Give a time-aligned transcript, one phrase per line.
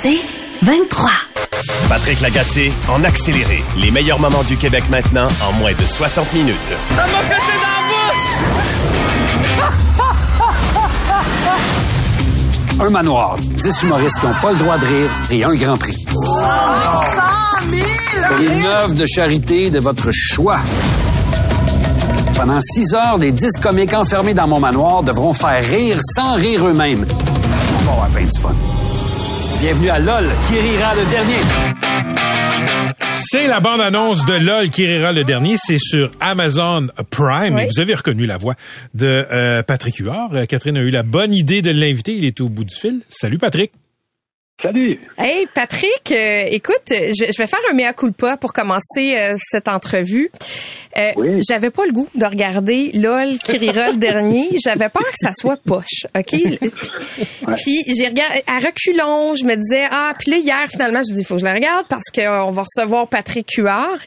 [0.00, 0.20] C'est
[0.62, 1.10] 23.
[1.88, 3.62] Patrick Lagacé en accéléré.
[3.76, 6.56] Les meilleurs moments du Québec maintenant en moins de 60 minutes.
[6.96, 7.52] Ça m'a pété
[12.78, 15.76] dans Un manoir, 10 humoristes qui n'ont pas le droit de rire et un grand
[15.76, 15.96] prix.
[16.16, 16.38] Oh,
[17.60, 18.52] 100 000!
[18.58, 20.60] Une œuvre de charité de votre choix.
[22.34, 26.66] Pendant 6 heures, les 10 comiques enfermés dans mon manoir devront faire rire sans rire
[26.66, 27.06] eux-mêmes.
[27.82, 28.54] On va avoir plein de fun.
[29.62, 31.36] Bienvenue à LOL, qui rira le dernier.
[33.14, 35.54] C'est la bande-annonce de LOL qui rira le dernier.
[35.56, 37.56] C'est sur Amazon Prime.
[37.60, 38.56] Et vous avez reconnu la voix
[38.94, 40.30] de euh, Patrick Huard.
[40.34, 42.12] Euh, Catherine a eu la bonne idée de l'inviter.
[42.16, 43.02] Il est au bout du fil.
[43.08, 43.70] Salut, Patrick.
[44.62, 45.00] Salut.
[45.18, 49.66] Hey Patrick, euh, écoute, je, je, vais faire un mea culpa pour commencer euh, cette
[49.66, 50.30] entrevue.
[50.96, 51.40] Euh, Oui.
[51.48, 54.50] J'avais pas le goût de regarder LOL qui rira le dernier.
[54.64, 56.36] J'avais peur que ça soit poche, ok?
[57.56, 61.24] Puis j'ai regardé à reculons, je me disais ah puis là hier finalement je dis
[61.24, 63.98] faut que je la regarde parce qu'on va recevoir Patrick Huard.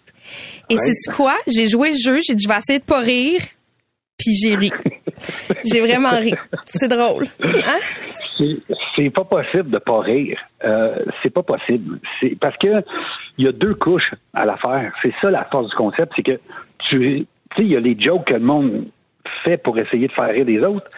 [0.70, 0.80] Et Ouais.
[0.94, 1.36] c'est quoi?
[1.48, 3.42] J'ai joué le jeu, j'ai dit je vais essayer de pas rire.
[4.17, 4.72] Puis j'ai ri.
[5.66, 6.33] j'ai vraiment ri.
[6.73, 7.28] C'est drôle.
[7.44, 7.80] Hein?
[8.38, 10.39] C'est- pas possible de pas rire.
[10.64, 12.00] Euh, c'est pas possible.
[12.19, 12.83] C'est parce que
[13.38, 14.94] il y a deux couches à l'affaire.
[15.02, 16.39] C'est ça la force du concept, c'est que
[16.89, 18.86] tu tu sais, il y a les jokes que le monde
[19.44, 20.89] fait pour essayer de faire rire les autres.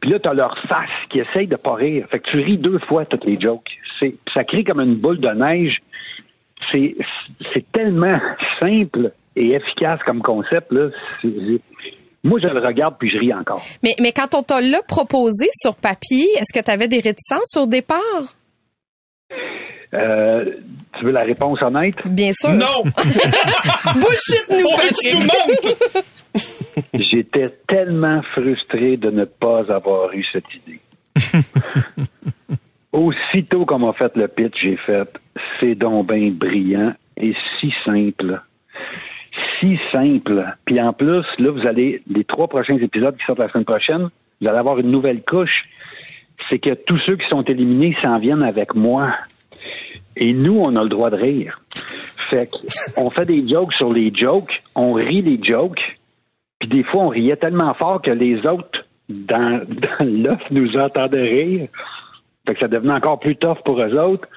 [0.00, 2.06] Puis là, tu as leur face qui essaye de pas rire.
[2.10, 3.70] Fait que tu ris deux fois toutes les jokes.
[3.98, 5.80] C'est, ça crée comme une boule de neige.
[6.70, 6.96] C'est,
[7.54, 8.20] c'est tellement
[8.60, 10.72] simple et efficace comme concept.
[10.72, 10.88] Là.
[12.26, 13.62] Moi, je le regarde puis je ris encore.
[13.82, 17.56] Mais, mais quand on t'a l'a proposé sur papier, est-ce que tu avais des réticences
[17.56, 18.00] au départ?
[19.94, 20.44] Euh,
[20.98, 21.96] tu veux la réponse honnête?
[22.04, 22.50] Bien sûr.
[22.50, 22.82] Non!
[23.94, 26.04] Bullshit nous, Patrick.
[27.10, 30.80] J'étais tellement frustré de ne pas avoir eu cette idée.
[32.92, 35.08] Aussitôt qu'on m'a fait le pitch, j'ai fait
[35.60, 38.40] c'est donc bien brillant et si simple.
[39.60, 40.44] Si simple.
[40.64, 44.08] Puis en plus, là, vous allez, les trois prochains épisodes qui sortent la semaine prochaine,
[44.40, 45.64] vous allez avoir une nouvelle couche.
[46.50, 49.12] C'est que tous ceux qui sont éliminés s'en viennent avec moi.
[50.16, 51.60] Et nous, on a le droit de rire.
[52.28, 52.50] Fait
[52.96, 55.96] on fait des jokes sur les jokes, on rit les jokes,
[56.58, 61.28] puis des fois, on riait tellement fort que les autres dans, dans l'offre nous entendaient
[61.28, 61.68] rire.
[62.46, 64.28] Fait que ça devenait encore plus tough pour eux autres.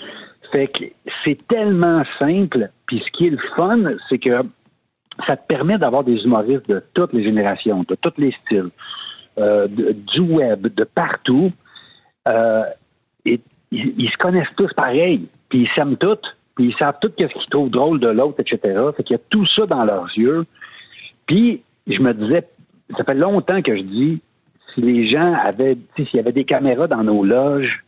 [0.52, 0.86] Fait que
[1.24, 2.70] c'est tellement simple.
[2.88, 4.42] Puis ce qui est le fun, c'est que
[5.28, 8.70] ça te permet d'avoir des humoristes de toutes les générations, de tous les styles,
[9.38, 11.52] euh, du web, de partout.
[12.28, 12.64] Euh,
[13.26, 13.40] et
[13.72, 16.20] ils, se connaissent tous pareil, puis ils s'aiment tous,
[16.56, 18.60] puis ils savent tous qu'est-ce qu'ils trouvent drôle de l'autre, etc.
[18.96, 20.46] Fait qu'il y a tout ça dans leurs yeux.
[21.26, 22.48] Puis je me disais,
[22.98, 24.22] ça fait longtemps que je dis,
[24.74, 27.84] si les gens avaient, s'il y avait des caméras dans nos loges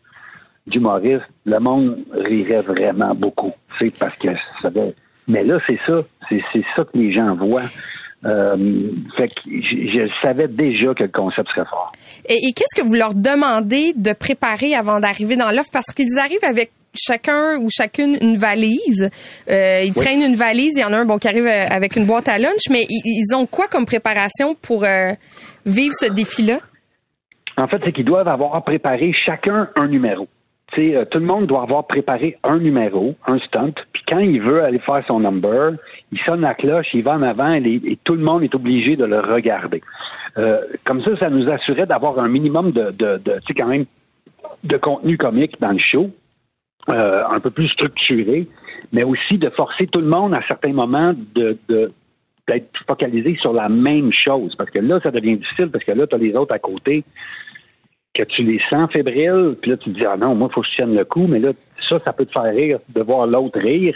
[0.68, 3.54] d'humoristes, le monde rirait vraiment beaucoup.
[3.68, 4.30] Sais, parce que
[4.62, 4.96] ça avait-
[5.32, 6.00] Mais là, c'est ça.
[6.30, 7.70] C'est ça que les gens voient.
[8.24, 8.56] Euh,
[9.18, 11.92] fait que je, je savais déjà que le concept serait fort.
[12.30, 15.72] Et, et qu'est-ce que vous leur demandez de préparer avant d'arriver dans l'offre?
[15.74, 19.10] Parce qu'ils arrivent avec chacun ou chacune une valise.
[19.50, 20.78] Euh, ils traînent une valise.
[20.78, 22.84] Il y en a un bon qui arrive euh, avec une boîte à lunch, mais
[22.90, 25.14] ils, ils ont quoi comme préparation pour euh,
[25.66, 26.60] vivre ce défi-là?
[27.58, 30.28] En fait, c'est qu'ils doivent avoir préparé chacun un numéro.
[30.74, 33.74] Tout le monde doit avoir préparé un numéro, un stunt,
[34.12, 35.72] quand il veut aller faire son number,
[36.12, 39.06] il sonne la cloche, il va en avant et, tout le monde est obligé de
[39.06, 39.82] le regarder.
[40.38, 42.94] Euh, comme ça, ça nous assurait d'avoir un minimum de,
[43.56, 43.86] quand même,
[44.66, 46.12] de contenu comique dans le show,
[46.90, 48.48] euh, un peu plus structuré,
[48.92, 51.92] mais aussi de forcer tout le monde à certains moments de, de
[52.48, 54.56] d'être focalisé sur la même chose.
[54.56, 57.04] Parce que là, ça devient difficile parce que là, tu as les autres à côté
[58.14, 60.62] que tu les sens fébriles, puis là, tu te dis, ah non, moi, il faut
[60.62, 61.52] que je tienne le coup, mais là,
[61.90, 63.96] ça, ça peut te faire rire, de voir l'autre rire.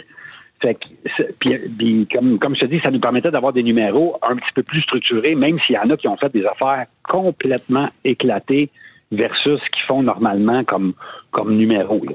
[0.60, 4.18] Fait que, puis, puis comme, comme je te dis, ça nous permettait d'avoir des numéros
[4.22, 6.86] un petit peu plus structurés, même s'il y en a qui ont fait des affaires
[7.02, 8.70] complètement éclatées
[9.12, 10.94] versus ce qu'ils font normalement comme,
[11.30, 12.02] comme numéro.
[12.04, 12.12] Là.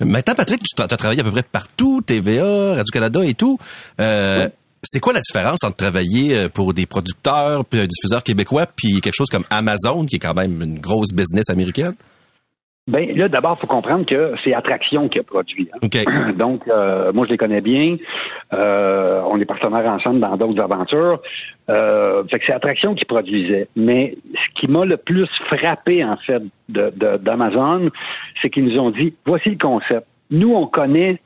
[0.00, 3.56] Maintenant, Patrick, tu as travaillé à peu près partout, TVA, Radio-Canada et tout.
[4.00, 4.48] Euh,
[4.84, 9.00] C'est quoi la différence entre travailler euh, pour des producteurs, puis un diffuseur québécois, puis
[9.00, 11.94] quelque chose comme Amazon, qui est quand même une grosse business américaine?
[12.86, 15.70] Ben là, d'abord, il faut comprendre que c'est Attraction qui a produit.
[15.72, 16.32] hein.
[16.38, 17.96] Donc, euh, moi, je les connais bien.
[18.52, 21.22] Euh, on est partenaires ensemble dans d'autres aventures.
[21.70, 23.68] Euh, fait que c'est Attraction qui produisait.
[23.74, 27.88] Mais ce qui m'a le plus frappé, en fait, de- de- d'Amazon,
[28.42, 30.06] c'est qu'ils nous ont dit, voici le concept.
[30.30, 31.20] Nous, on connaît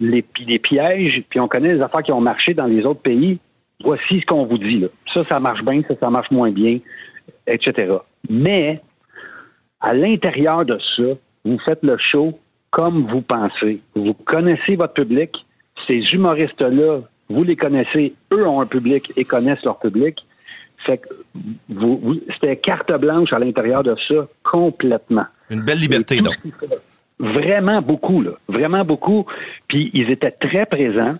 [0.00, 3.38] les, les pièges, puis on connaît les affaires qui ont marché dans les autres pays.
[3.84, 4.78] Voici ce qu'on vous dit.
[4.78, 4.88] Là.
[5.12, 6.78] Ça, ça marche bien, ça, ça marche moins bien,
[7.46, 7.96] etc.
[8.30, 8.80] Mais
[9.80, 11.04] à l'intérieur de ça,
[11.44, 12.30] vous faites le show
[12.70, 13.80] comme vous pensez.
[13.94, 15.30] Vous connaissez votre public.
[15.86, 18.14] Ces humoristes-là, vous les connaissez.
[18.32, 20.18] Eux ont un public et connaissent leur public.
[20.78, 21.06] Fait que
[21.68, 25.24] vous, vous- c'était carte blanche à l'intérieur de ça complètement.
[25.50, 26.34] Une belle liberté, donc.
[27.18, 28.32] Vraiment beaucoup, là.
[28.48, 29.26] Vraiment beaucoup.
[29.68, 31.16] Puis ils étaient très présents.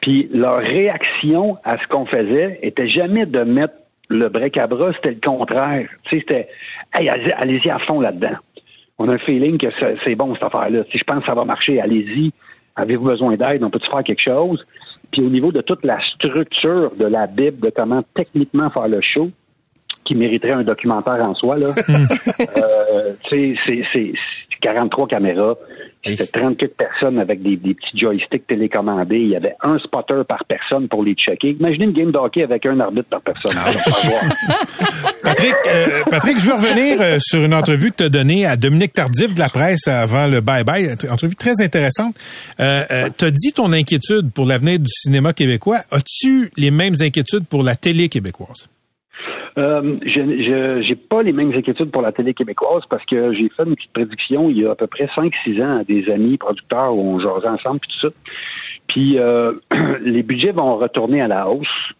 [0.00, 3.74] Puis leur réaction à ce qu'on faisait était jamais de mettre
[4.08, 5.88] le break à bras, c'était le contraire.
[6.04, 6.48] Tu sais, c'était
[6.94, 8.36] Hey, allez- allez-y à fond là-dedans.
[8.98, 9.66] On a un feeling que
[10.04, 10.80] c'est bon cette affaire-là.
[10.90, 12.32] Si je pense que ça va marcher, allez-y.
[12.76, 13.62] Avez-vous besoin d'aide?
[13.62, 14.64] On peut-tu faire quelque chose?
[15.12, 19.00] Puis au niveau de toute la structure de la Bible, de comment techniquement faire le
[19.00, 19.30] show,
[20.04, 21.74] qui mériterait un documentaire en soi, là.
[22.56, 23.54] euh, c'est
[24.60, 25.54] 43 caméras.
[26.04, 29.18] C'était 30 quelques personnes avec des, des petits joysticks télécommandés.
[29.18, 31.56] Il y avait un spotter par personne pour les checker.
[31.58, 33.52] Imaginez une game de hockey avec un arbitre par personne.
[33.52, 34.22] Voir.
[35.22, 38.56] Patrick, euh, Patrick, je veux revenir euh, sur une entrevue que tu as donnée à
[38.56, 41.04] Dominique Tardif de la presse avant le bye-bye.
[41.04, 42.14] Une Entrevue très intéressante.
[42.60, 45.80] Euh, euh, tu as dit ton inquiétude pour l'avenir du cinéma québécois.
[45.90, 48.68] As-tu les mêmes inquiétudes pour la télé québécoise?
[49.58, 53.64] Euh, je j'ai pas les mêmes inquiétudes pour la télé québécoise parce que j'ai fait
[53.64, 56.94] une petite prédiction il y a à peu près 5-6 ans à des amis producteurs
[56.94, 58.14] où on jasait ensemble puis tout ça.
[58.86, 59.52] Puis euh,
[60.02, 61.92] les budgets vont retourner à la hausse.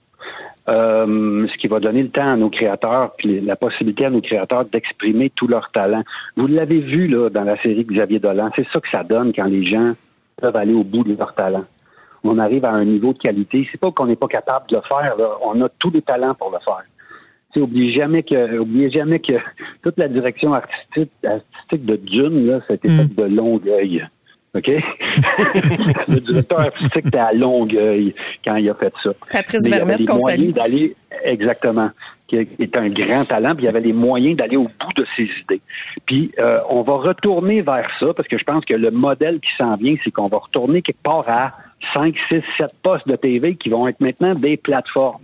[0.69, 4.21] Euh, ce qui va donner le temps à nos créateurs, puis la possibilité à nos
[4.21, 6.03] créateurs d'exprimer tout leur talent.
[6.37, 9.45] Vous l'avez vu là dans la série Xavier Dolan, c'est ça que ça donne quand
[9.45, 9.93] les gens
[10.37, 11.65] peuvent aller au bout de leur talent.
[12.25, 13.69] On arrive à un niveau de qualité.
[13.71, 15.17] C'est pas qu'on n'est pas capable de le faire.
[15.17, 15.39] Là.
[15.43, 16.83] On a tous les talents pour le faire.
[17.61, 19.35] Oubliez jamais que, oubliez jamais que
[19.83, 23.09] toute la direction artistique, artistique de Dune, là, c'était Mm.
[23.17, 24.07] de Longueuil.
[24.55, 24.69] OK?
[26.09, 28.15] le directeur artistique était à Longueuil
[28.45, 29.11] quand il a fait ça.
[29.31, 30.51] Patrice Vermette, qu'on moyens salue.
[30.53, 31.91] d'aller, exactement,
[32.27, 35.25] qui est un grand talent, puis il avait les moyens d'aller au bout de ses
[35.25, 35.61] idées.
[36.07, 39.51] Puis euh, on va retourner vers ça, parce que je pense que le modèle qui
[39.59, 41.53] s'en vient, c'est qu'on va retourner quelque part à
[41.93, 45.23] 5, 6, 7 postes de TV qui vont être maintenant des plateformes.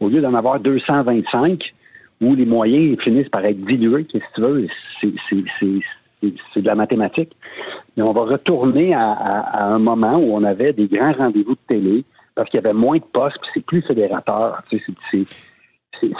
[0.00, 1.72] Au lieu d'en avoir 225,
[2.20, 4.66] où les moyens finissent par être dilués, qu'est-ce que tu veux,
[5.02, 7.32] c'est- de la mathématique.
[7.96, 11.52] Mais on va retourner à, à- à un moment où on avait des grands rendez-vous
[11.54, 12.04] de télé,
[12.34, 14.62] parce qu'il y avait moins de postes, puis c'est plus fédérateur.
[14.70, 14.78] Tu
[15.10, 15.24] sais,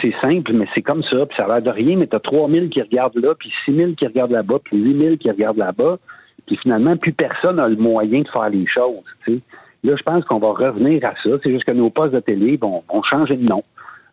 [0.01, 2.19] c'est simple, mais c'est comme ça, puis ça a l'air de rien, mais tu as
[2.19, 5.97] 3000 qui regardent là, puis 6000 qui regardent là-bas, puis 8000 qui regardent là-bas,
[6.45, 9.03] puis finalement, plus personne n'a le moyen de faire les choses.
[9.25, 9.39] tu sais.
[9.83, 11.37] Là, je pense qu'on va revenir à ça.
[11.43, 13.63] C'est juste que nos postes de télé vont, vont changer de nom.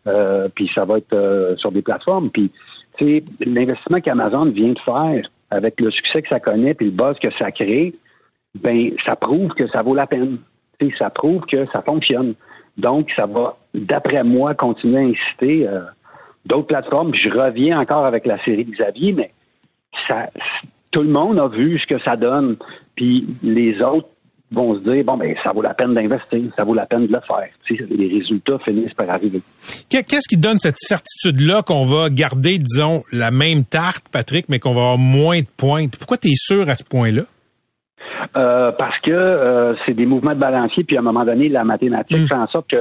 [0.07, 2.29] Euh, puis ça va être euh, sur des plateformes.
[2.29, 2.51] Puis,
[2.97, 6.91] tu sais, l'investissement qu'Amazon vient de faire avec le succès que ça connaît puis le
[6.91, 7.93] buzz que ça crée,
[8.55, 10.37] ben ça prouve que ça vaut la peine.
[10.79, 12.33] Tu sais, ça prouve que ça fonctionne.
[12.77, 15.81] Donc, ça va, d'après moi, continuer à inciter euh,
[16.45, 17.13] d'autres plateformes.
[17.13, 19.31] Je reviens encore avec la série de Xavier, mais
[20.07, 20.29] ça,
[20.91, 22.57] tout le monde a vu ce que ça donne.
[22.95, 24.07] Puis les autres
[24.51, 27.11] vont se dire, bon, ben ça vaut la peine d'investir, ça vaut la peine de
[27.13, 27.49] le faire.
[27.65, 29.41] Tu sais, les résultats finissent par arriver.
[29.89, 34.59] Qu'est- Qu'est-ce qui donne cette certitude-là qu'on va garder, disons, la même tarte, Patrick, mais
[34.59, 35.97] qu'on va avoir moins de pointes?
[35.97, 37.23] Pourquoi tu es sûr à ce point-là?
[38.37, 41.63] Euh, parce que euh, c'est des mouvements de balancier, puis à un moment donné, la
[41.63, 42.77] mathématique fait en sorte que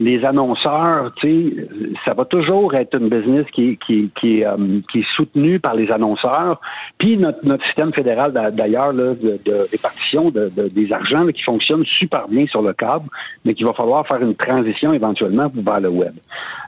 [0.00, 1.66] les annonceurs, tu sais,
[2.04, 5.90] ça va toujours être une business qui, qui, qui, euh, qui est soutenue par les
[5.90, 6.60] annonceurs.
[6.98, 11.32] Puis notre, notre système fédéral, d'a- d'ailleurs, de, de répartition de, de- des argents là,
[11.32, 13.08] qui fonctionne super bien sur le câble,
[13.44, 16.12] mais qu'il va falloir faire une transition éventuellement vers le web.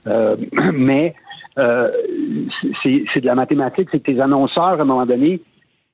[0.08, 0.34] Euh,
[0.72, 1.14] mais
[1.58, 1.88] euh,
[2.82, 5.40] c'est de la mathématique, c'est que tes annonceurs, à un moment donné,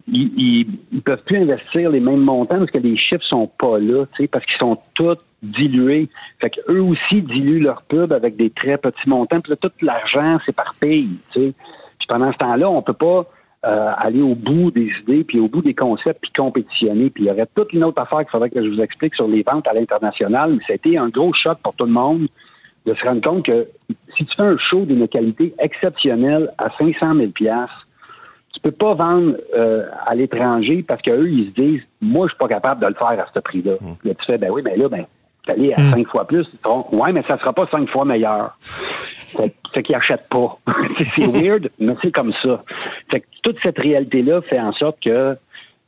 [0.09, 4.05] ils, ils peuvent plus investir les mêmes montants parce que les chiffres sont pas là,
[4.31, 6.09] parce qu'ils sont tous dilués.
[6.41, 9.41] Fait que eux aussi diluent leur pub avec des très petits montants.
[9.41, 11.19] Puis là, tout l'argent s'éparpille.
[11.33, 11.55] Puis
[12.09, 13.23] pendant ce temps-là, on peut pas
[13.67, 17.11] euh, aller au bout des idées, puis au bout des concepts, puis compétitionner.
[17.11, 19.27] Puis il y aurait toute une autre affaire qu'il faudrait que je vous explique sur
[19.27, 20.53] les ventes à l'international.
[20.53, 22.29] Mais c'était un gros choc pour tout le monde
[22.87, 23.67] de se rendre compte que
[24.17, 27.33] si tu fais un show d'une qualité exceptionnelle à 500 000
[28.57, 32.39] tu peux pas vendre euh, à l'étranger parce qu'eux, ils se disent, moi, je suis
[32.39, 33.73] pas capable de le faire à ce prix-là.
[34.05, 35.05] Là, tu fais, ben oui, mais là, ben,
[35.49, 36.47] aller à cinq fois plus.
[36.65, 38.57] Ils ouais, mais ça sera pas cinq fois meilleur.
[38.61, 40.57] Fait, fait qu'ils achètent pas.
[40.99, 42.63] C'est- c'est weird, mais c'est comme ça.
[43.11, 45.37] Fait que toute cette réalité-là fait en sorte que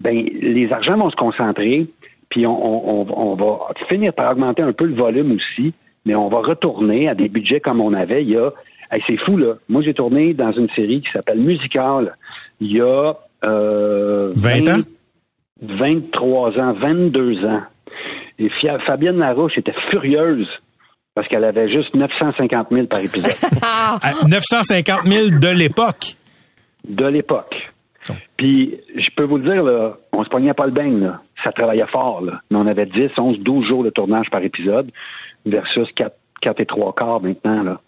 [0.00, 1.86] ben les argents vont se concentrer,
[2.28, 3.58] puis on, on, on- on va
[3.88, 5.72] finir par augmenter un peu le volume aussi,
[6.04, 8.52] mais on va retourner à des budgets comme on avait il y a.
[8.90, 9.54] Hey, c'est fou là.
[9.68, 12.16] Moi, j'ai tourné dans une série qui s'appelle Musical.
[12.60, 14.82] Il y a euh, 20 ans?
[15.62, 17.62] 23 ans, 22 ans.
[18.38, 20.48] Et Fia- Fabienne Larouche était furieuse
[21.14, 26.14] parce qu'elle avait juste 950 000 par épisode Ah, À 950 000 de l'époque.
[26.88, 27.54] de l'époque.
[28.36, 31.20] Puis, je peux vous le dire, là, on se pognait pas le bain, là.
[31.44, 32.40] Ça travaillait fort, là.
[32.50, 34.90] Mais on avait 10, 11, 12 jours de tournage par épisode
[35.44, 37.80] versus 4, 4 et 3 quarts maintenant, là.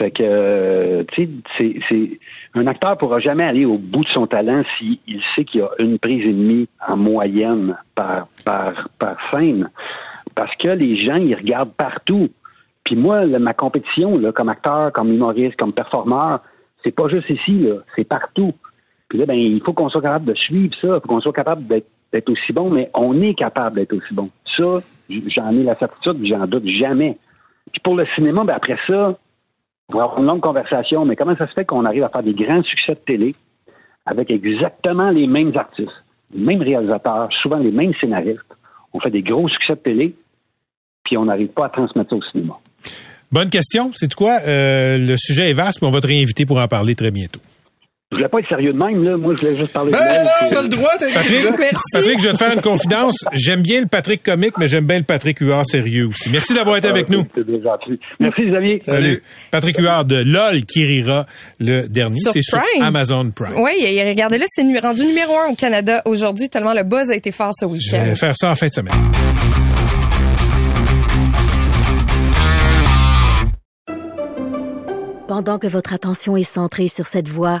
[0.00, 1.28] Fait que, euh, tu
[1.58, 2.18] sais, c'est,
[2.54, 4.98] un acteur pourra jamais aller au bout de son talent s'il
[5.36, 8.88] sait qu'il y a une prise et demie en moyenne par, par,
[9.30, 9.68] scène.
[10.34, 12.30] Parce que les gens, ils regardent partout.
[12.82, 16.40] Puis moi, ma compétition, comme acteur, comme humoriste, comme performeur,
[16.82, 18.54] c'est pas juste ici, c'est partout.
[19.10, 21.34] Puis là, ben, il faut qu'on soit capable de suivre ça, il faut qu'on soit
[21.34, 24.30] capable d'être, aussi bon, mais on est capable d'être aussi bon.
[24.56, 24.80] Ça,
[25.10, 27.18] j'en ai la certitude, j'en doute jamais.
[27.70, 29.18] Puis pour le cinéma, ben après ça,
[29.98, 32.62] avoir une longue conversation, mais comment ça se fait qu'on arrive à faire des grands
[32.62, 33.34] succès de télé
[34.06, 36.04] avec exactement les mêmes artistes,
[36.34, 38.40] les mêmes réalisateurs, souvent les mêmes scénaristes?
[38.92, 40.14] On fait des gros succès de télé,
[41.04, 42.54] puis on n'arrive pas à transmettre ça au cinéma.
[43.32, 43.90] Bonne question.
[43.94, 44.40] C'est quoi?
[44.46, 47.40] Euh, le sujet est vaste, mais on va te réinviter pour en parler très bientôt.
[48.12, 49.16] Je voulais pas être sérieux de même, là.
[49.16, 51.14] Moi, je voulais juste parler de Ben non, puis- t'as le droit, Patrick,
[51.60, 51.82] Merci.
[51.92, 53.14] Patrick, je vais te faire une confidence.
[53.32, 56.28] J'aime bien le Patrick comique, mais j'aime bien le Patrick Huard sérieux aussi.
[56.30, 57.24] Merci d'avoir été avec nous.
[57.36, 58.00] C'est bien gentil.
[58.18, 58.80] Merci, amis.
[58.84, 59.22] Salut.
[59.52, 61.24] Patrick Huard de LOL qui rira
[61.60, 62.18] le dernier.
[62.32, 62.58] C'est sur.
[62.80, 63.60] Amazon Prime.
[63.60, 67.14] Oui, et regardez là, c'est rendu numéro un au Canada aujourd'hui, tellement le buzz a
[67.14, 68.04] été fort ce Je week-end.
[68.06, 68.94] vais faire ça en fin de semaine.
[75.28, 77.60] Pendant que votre attention est centrée sur cette voix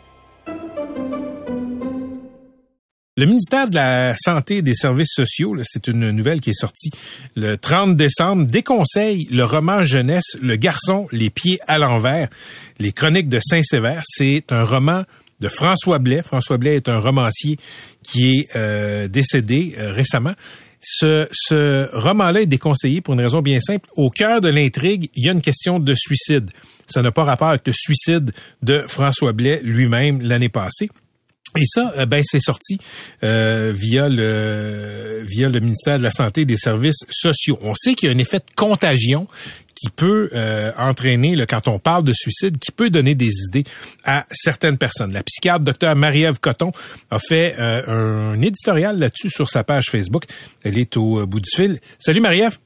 [3.21, 6.89] Le ministère de la Santé et des Services sociaux, c'est une nouvelle qui est sortie
[7.35, 12.29] le 30 décembre, déconseille le roman jeunesse Le garçon, les pieds à l'envers,
[12.79, 14.01] les chroniques de Saint-Sévère.
[14.05, 15.03] C'est un roman
[15.39, 16.23] de François Blais.
[16.23, 17.57] François Blais est un romancier
[18.01, 20.33] qui est euh, décédé euh, récemment.
[20.79, 23.87] Ce, ce roman-là est déconseillé pour une raison bien simple.
[23.97, 26.49] Au cœur de l'intrigue, il y a une question de suicide.
[26.87, 30.89] Ça n'a pas rapport avec le suicide de François Blais lui-même l'année passée.
[31.57, 32.77] Et ça, euh, ben c'est sorti
[33.23, 37.59] euh, via le via le ministère de la Santé et des Services sociaux.
[37.61, 39.27] On sait qu'il y a un effet de contagion
[39.81, 43.63] qui peut euh, entraîner, là, quand on parle de suicide, qui peut donner des idées
[44.03, 45.11] à certaines personnes.
[45.11, 46.71] La psychiatre docteur Marie-Ève Coton
[47.09, 50.25] a fait euh, un éditorial là-dessus sur sa page Facebook.
[50.63, 51.79] Elle est au euh, bout du fil.
[51.97, 52.59] Salut Marie-Ève.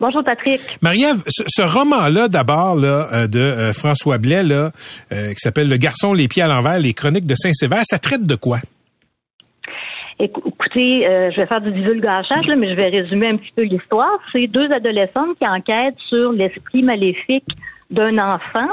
[0.00, 0.60] Bonjour Patrick.
[0.80, 4.70] Marie-Ève, ce, ce roman-là, d'abord, là, euh, de euh, François Blais, là,
[5.12, 8.22] euh, qui s'appelle Le garçon, les pieds à l'envers, les chroniques de Saint-Sévère, ça traite
[8.26, 8.58] de quoi?
[10.20, 13.52] Écou- Écoutez, euh, je vais faire du divulgachage, là, mais je vais résumer un petit
[13.56, 14.18] peu l'histoire.
[14.32, 17.46] C'est deux adolescentes qui enquêtent sur l'esprit maléfique
[17.90, 18.68] d'un enfant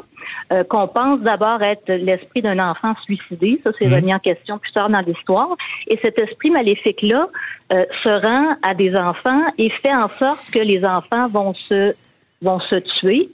[0.51, 3.60] euh, qu'on pense d'abord être l'esprit d'un enfant suicidé.
[3.63, 3.93] Ça, c'est Mhm.
[3.93, 5.55] remis en question plus tard dans l'histoire.
[5.88, 7.27] Et cet esprit maléfique-là
[7.74, 11.93] euh, se rend à des enfants et fait en sorte que les enfants vont se
[12.41, 13.29] vont se tuer.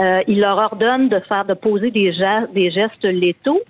[0.00, 3.60] Euh, il leur ordonne de faire, de poser des, gestes, des gestes létaux.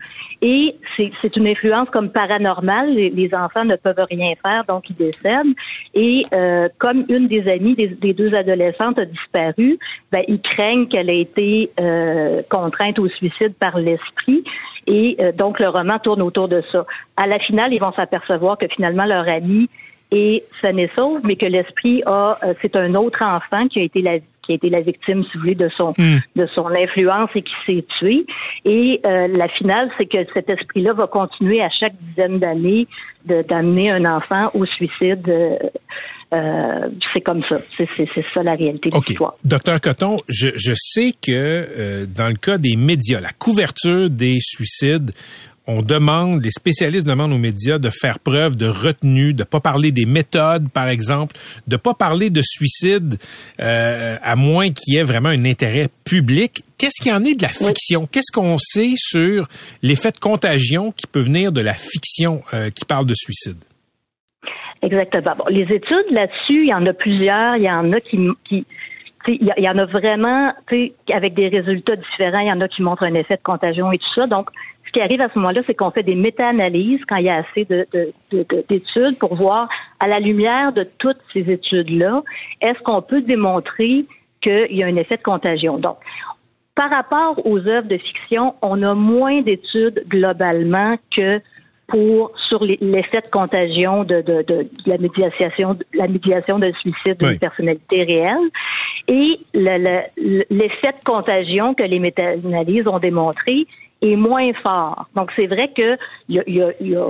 [0.42, 2.92] Et c'est une influence comme paranormale.
[2.92, 5.54] Les, les enfants ne peuvent rien faire, donc ils décèdent.
[5.94, 9.78] Et euh, comme une des amies des, des deux adolescentes a disparu,
[10.12, 14.44] ben, ils craignent qu'elle ait été euh, contrainte au suicide par l'esprit.
[14.86, 16.86] Et euh, donc le roman tourne autour de ça.
[17.16, 19.68] À la finale, ils vont s'apercevoir que finalement leur amie
[20.12, 23.82] est saine et sauve, mais que l'esprit a, euh, c'est un autre enfant qui a
[23.82, 26.18] été la qui a été la victime, si vous voulez, de son Hmm.
[26.36, 28.26] de son influence et qui s'est tué.
[28.64, 32.86] Et euh, la finale, c'est que cet esprit-là va continuer à chaque dizaine d'années
[33.24, 35.28] d'amener un enfant au suicide.
[35.28, 35.56] Euh,
[36.34, 37.56] euh, c'est comme ça.
[37.76, 39.34] C'est c'est- c'est ça la réalité de l'histoire.
[39.44, 44.38] Docteur Coton, je, je sais que euh, dans le cas des médias, la couverture des
[44.40, 45.12] suicides,
[45.66, 49.92] on demande, les spécialistes demandent aux médias de faire preuve de retenue, de pas parler
[49.92, 53.18] des méthodes, par exemple, de pas parler de suicide,
[53.60, 56.62] euh, à moins qu'il y ait vraiment un intérêt public.
[56.78, 58.06] Qu'est-ce qu'il y en est de la fiction?
[58.06, 59.48] Qu'est-ce qu'on sait sur
[59.82, 63.58] l'effet de contagion qui peut venir de la fiction euh, qui parle de suicide?
[64.82, 65.34] Exactement.
[65.36, 67.56] Bon, les études là-dessus, il y en a plusieurs.
[67.56, 68.64] Il y en a qui, qui
[69.28, 70.52] il y, y, en a vraiment,
[71.12, 72.40] avec des résultats différents.
[72.40, 74.26] Il y en a qui montrent un effet de contagion et tout ça.
[74.26, 74.50] Donc,
[74.96, 77.66] qui arrive à ce moment-là, c'est qu'on fait des méta-analyses quand il y a assez
[77.66, 79.68] d'études de, pour voir,
[80.00, 82.22] à la lumière de toutes ces études-là,
[82.62, 84.06] est-ce qu'on peut démontrer
[84.40, 85.76] qu'il y a un effet de contagion?
[85.76, 85.98] Donc,
[86.74, 91.42] par rapport aux œuvres de fiction, on a moins d'études globalement que
[91.88, 97.38] pour sur l'effet de contagion de, de, de, la médiation la médiation d'un suicide d'une
[97.38, 98.50] personnalité réelle
[99.06, 103.68] et l'effet de contagion que les méta-analyses ont démontré
[104.02, 105.06] est moins fort.
[105.14, 105.96] Donc c'est vrai que
[106.28, 107.04] y a, y a,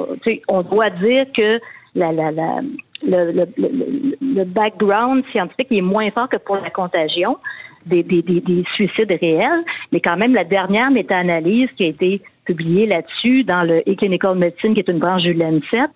[0.48, 1.60] on doit dire que
[1.94, 2.60] la, la, la
[3.02, 7.36] le, le, le, background scientifique est moins fort que pour la contagion
[7.84, 12.22] des, des, des, des suicides réels, mais quand même la dernière méta-analyse qui a été
[12.44, 15.90] publié là-dessus dans le E-Clinical Medicine, qui est une branche du Lancet,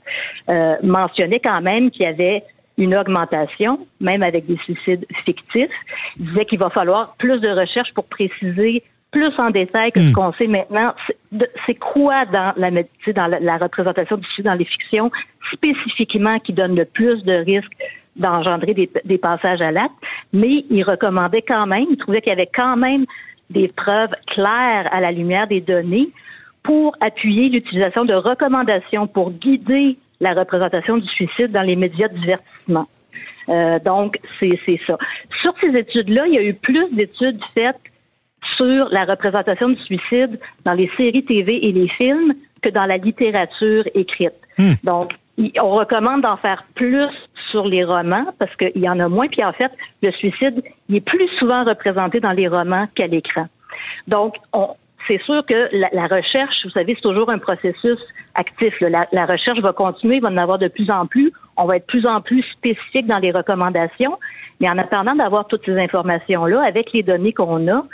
[0.48, 2.44] euh, mentionnait quand même qu'il y avait
[2.76, 5.70] une augmentation, même avec des suicides fictifs.
[6.18, 10.06] Il disait qu'il va falloir plus de recherches pour préciser plus en détail que ce
[10.06, 10.12] hmm.
[10.12, 10.94] qu'on sait maintenant.
[11.66, 15.10] C'est quoi dans la dans la, représentation du suicide dans les fictions
[15.52, 17.72] spécifiquement qui donne le plus de risques
[18.16, 19.94] d'engendrer des, des, passages à l'acte,
[20.32, 23.06] mais il recommandait quand même, il trouvait qu'il y avait quand même
[23.48, 26.08] des preuves claires à la lumière des données
[26.62, 32.18] pour appuyer l'utilisation de recommandations pour guider la représentation du suicide dans les médias de
[32.18, 32.86] divertissement.
[33.48, 34.98] Euh, donc, c'est ça.
[35.42, 37.80] Sur ces études-là, il y a eu plus d'études faites
[38.60, 42.98] sur la représentation du suicide dans les séries TV et les films que dans la
[42.98, 44.34] littérature écrite.
[44.58, 44.74] Hmm.
[44.84, 45.12] Donc,
[45.62, 47.08] on recommande d'en faire plus
[47.50, 49.28] sur les romans parce qu'il y en a moins.
[49.28, 53.46] Puis en fait, le suicide, il est plus souvent représenté dans les romans qu'à l'écran.
[54.06, 54.68] Donc, on,
[55.08, 57.98] c'est sûr que la, recherche, vous savez, c'est toujours un processus
[58.34, 58.74] actif.
[58.80, 61.32] La, recherche va continuer, il va en avoir de plus en plus.
[61.56, 64.18] On va être de plus en plus spécifique dans les recommandations.
[64.60, 67.84] Mais en attendant d'avoir toutes ces informations-là, avec les données qu'on a,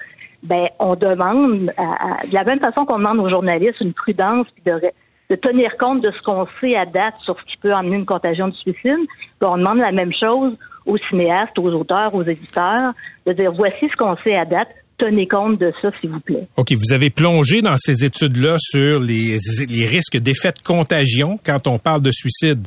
[0.43, 5.77] ben, on demande, de la même façon qu'on demande aux journalistes une prudence de, tenir
[5.77, 8.55] compte de ce qu'on sait à date sur ce qui peut amener une contagion de
[8.55, 9.07] suicide,
[9.41, 12.93] ben, on demande la même chose aux cinéastes, aux auteurs, aux éditeurs,
[13.27, 14.69] de dire voici ce qu'on sait à date,
[14.99, 16.47] tenez compte de ça, s'il vous plaît.
[16.57, 21.67] OK, vous avez plongé dans ces études-là sur les, les risques d'effets de contagion quand
[21.67, 22.67] on parle de suicide,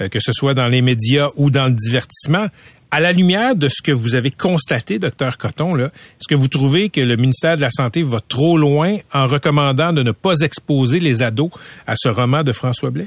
[0.00, 2.46] euh, que ce soit dans les médias ou dans le divertissement.
[2.92, 6.88] À la lumière de ce que vous avez constaté, docteur Coton, est-ce que vous trouvez
[6.88, 10.98] que le ministère de la Santé va trop loin en recommandant de ne pas exposer
[10.98, 11.50] les ados
[11.86, 13.06] à ce roman de François Blais?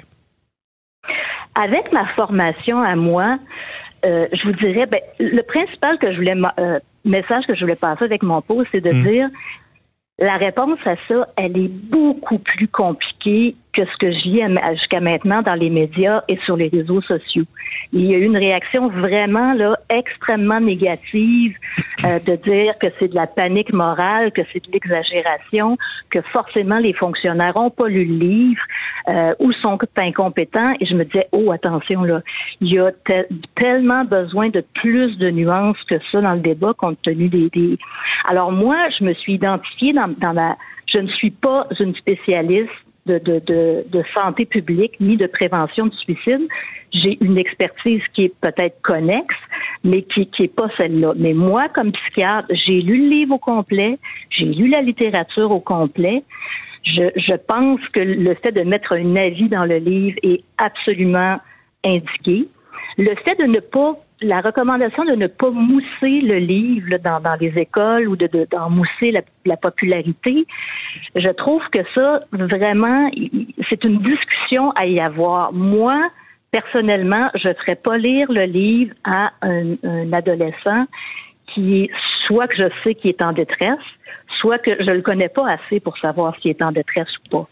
[1.55, 3.37] Avec ma formation à moi,
[4.05, 7.75] euh, je vous dirais, ben, le principal que je voulais euh, message que je voulais
[7.75, 9.03] passer avec mon pause, c'est de hmm.
[9.03, 9.29] dire
[10.17, 14.41] la réponse à ça, elle est beaucoup plus compliquée que ce que je lis
[14.73, 17.45] jusqu'à maintenant dans les médias et sur les réseaux sociaux.
[17.91, 21.57] Il y a eu une réaction vraiment là extrêmement négative
[22.05, 25.77] euh, de dire que c'est de la panique morale, que c'est de l'exagération,
[26.09, 28.61] que forcément les fonctionnaires ont pas lu le livre
[29.09, 30.73] euh, ou sont incompétents.
[30.79, 32.21] Et je me disais oh attention là,
[32.61, 32.91] il y a
[33.55, 37.49] tellement besoin de plus de nuances que ça dans le débat compte tenu des.
[37.49, 37.77] des...
[38.29, 40.57] Alors moi, je me suis identifiée dans, dans la
[40.93, 42.69] je ne suis pas une spécialiste
[43.05, 46.47] de, de, de, santé publique ni de prévention du suicide.
[46.93, 49.35] J'ai une expertise qui est peut-être connexe,
[49.83, 51.13] mais qui qui pas celle-là.
[51.15, 53.97] Mais moi, comme psychiatre, j'ai lu le livre au complet,
[54.29, 56.23] j'ai lu la littérature au complet.
[56.83, 61.37] Je, je pense que le fait de mettre un avis dans le livre est absolument
[61.83, 62.47] indiqué.
[62.97, 67.53] Le fait de ne pas la recommandation de ne pas mousser le livre dans, les
[67.57, 70.45] écoles ou de, d'en mousser la, la, popularité,
[71.15, 73.09] je trouve que ça, vraiment,
[73.69, 75.53] c'est une discussion à y avoir.
[75.53, 76.01] Moi,
[76.53, 80.85] personnellement, je ne ferais pas lire le livre à un, adolescent
[81.47, 81.89] qui
[82.25, 83.87] soit que je sais qu'il est en détresse,
[84.39, 87.47] soit que je le connais pas assez pour savoir s'il est en détresse ou pas.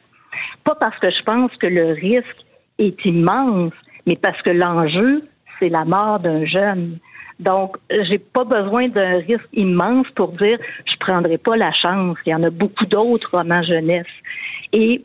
[0.63, 2.45] Pas parce que je pense que le risque
[2.77, 3.73] est immense,
[4.05, 5.23] mais parce que l'enjeu,
[5.61, 6.97] c'est la mort d'un jeune.
[7.39, 12.17] Donc, j'ai pas besoin d'un risque immense pour dire je prendrai pas la chance.
[12.25, 14.05] Il y en a beaucoup d'autres romans jeunesse.
[14.73, 15.03] Et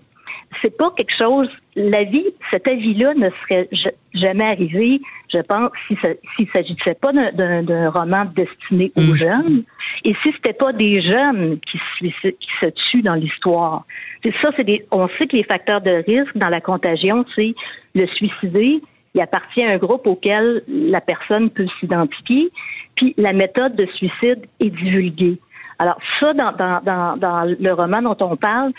[0.63, 1.49] c'est pas quelque chose.
[1.75, 3.69] La vie, cet avis-là ne serait
[4.15, 5.01] jamais arrivé,
[5.33, 5.97] je pense, si
[6.37, 9.17] s'il s'agissait pas d'un roman destiné aux mm.
[9.17, 9.63] jeunes,
[10.05, 13.85] et si c'était pas des jeunes qui, qui se tuent dans l'histoire.
[14.23, 14.87] C'est ça, c'est des.
[14.91, 17.55] On sait que les facteurs de risque dans la contagion, c'est
[17.95, 18.81] le suicider,
[19.17, 22.51] il appartient à un groupe auquel la personne peut s'identifier,
[22.95, 25.39] puis la méthode de suicide est divulguée.
[25.79, 28.73] Alors ça, dans, le roman dont on parle,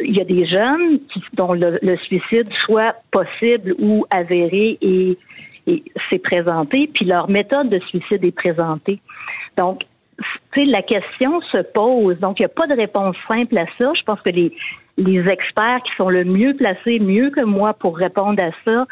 [0.00, 0.98] il y a des jeunes
[1.34, 5.16] dont le, suicide soit possible ou avéré et,
[5.68, 9.00] et s'est présenté, puis leur méthode de suicide est présentée.
[9.56, 9.84] Donc,
[10.56, 12.18] la question se pose.
[12.18, 13.92] Donc, il n'y a pas de réponse simple à ça.
[13.96, 18.42] Je pense que les experts qui sont le mieux placés, mieux que moi pour répondre
[18.42, 18.86] à ça,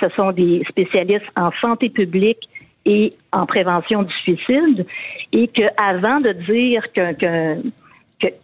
[0.00, 2.48] ce sont des spécialistes en santé publique
[2.84, 4.86] et en prévention du suicide,
[5.32, 7.12] et qu'avant de dire qu'un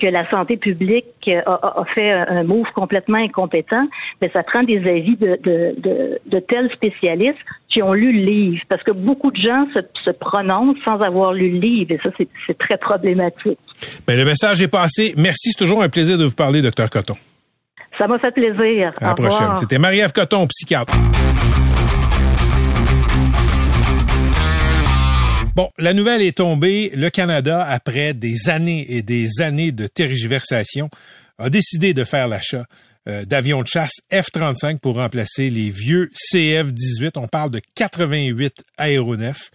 [0.01, 3.87] que, la santé publique a, fait un move complètement incompétent,
[4.21, 8.63] mais ça prend des avis de, de, de, tels spécialistes qui ont lu le livre,
[8.69, 12.11] parce que beaucoup de gens se, prononcent sans avoir lu le livre, et ça,
[12.47, 13.59] c'est très problématique.
[14.07, 15.15] Bien, le message est passé.
[15.17, 17.17] Merci, c'est toujours un plaisir de vous parler, docteur Coton.
[17.99, 18.93] Ça m'a fait plaisir.
[19.01, 19.57] À la prochaine.
[19.57, 20.97] C'était Marie-Ève Coton, psychiatre.
[25.57, 26.93] Bon, la nouvelle est tombée.
[26.95, 30.89] Le Canada, après des années et des années de tergiversation,
[31.39, 32.67] a décidé de faire l'achat
[33.09, 37.13] euh, d'avions de chasse F-35 pour remplacer les vieux CF-18.
[37.17, 39.51] On parle de 88 aéronefs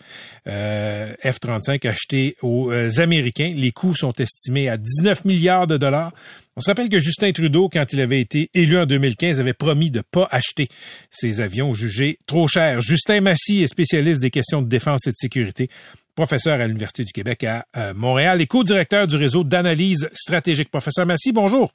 [0.48, 3.54] euh, F-35 achetés aux euh, Américains.
[3.56, 6.12] Les coûts sont estimés à 19 milliards de dollars.
[6.56, 9.89] On se rappelle que Justin Trudeau, quand il avait été élu en 2015, avait promis
[9.89, 10.68] de ne pas acheter
[11.10, 12.80] ces avions jugés trop chers.
[12.82, 15.70] Justin Massy est spécialiste des questions de défense et de sécurité,
[16.16, 20.70] professeur à l'Université du Québec à euh, Montréal et co-directeur du réseau d'analyse stratégique.
[20.70, 21.72] Professeur Massy, bonjour.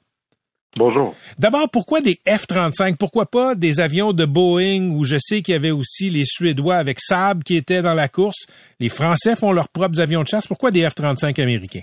[0.77, 1.13] Bonjour.
[1.37, 2.95] D'abord, pourquoi des F-35?
[2.95, 6.77] Pourquoi pas des avions de Boeing où je sais qu'il y avait aussi les Suédois
[6.77, 8.45] avec Saab qui étaient dans la course?
[8.79, 10.47] Les Français font leurs propres avions de chasse.
[10.47, 11.81] Pourquoi des F-35 américains?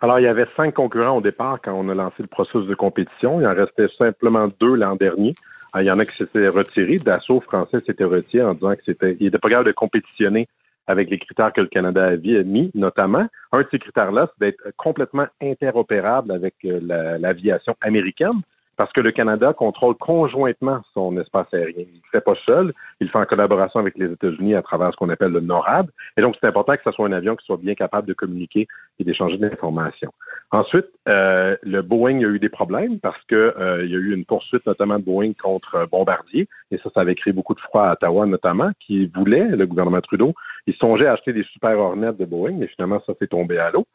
[0.00, 2.74] Alors, il y avait cinq concurrents au départ quand on a lancé le processus de
[2.74, 3.40] compétition.
[3.40, 5.34] Il en restait simplement deux l'an dernier.
[5.72, 6.98] Ah, il y en a qui s'étaient retirés.
[6.98, 10.46] Dassault français s'était retiré en disant que c'était, il n'était pas capable de compétitionner
[10.86, 13.26] avec les critères que le Canada avait mis, notamment.
[13.52, 16.80] Un de ces critères-là, c'est d'être complètement interopérable avec euh,
[17.18, 18.40] l'aviation américaine
[18.78, 21.84] parce que le Canada contrôle conjointement son espace aérien.
[21.92, 24.96] Il ne fait pas seul, il fait en collaboration avec les États-Unis à travers ce
[24.96, 25.90] qu'on appelle le NORAD.
[26.16, 28.68] Et donc, c'est important que ce soit un avion qui soit bien capable de communiquer
[29.00, 30.12] et d'échanger de l'information.
[30.52, 34.14] Ensuite, euh, le Boeing a eu des problèmes parce que euh, il y a eu
[34.14, 36.48] une poursuite notamment de Boeing contre Bombardier.
[36.70, 40.00] Et ça, ça avait créé beaucoup de froid à Ottawa notamment, qui voulait, le gouvernement
[40.00, 40.34] Trudeau,
[40.68, 43.72] il songeait à acheter des Super Hornets de Boeing, mais finalement, ça s'est tombé à
[43.72, 43.86] l'eau.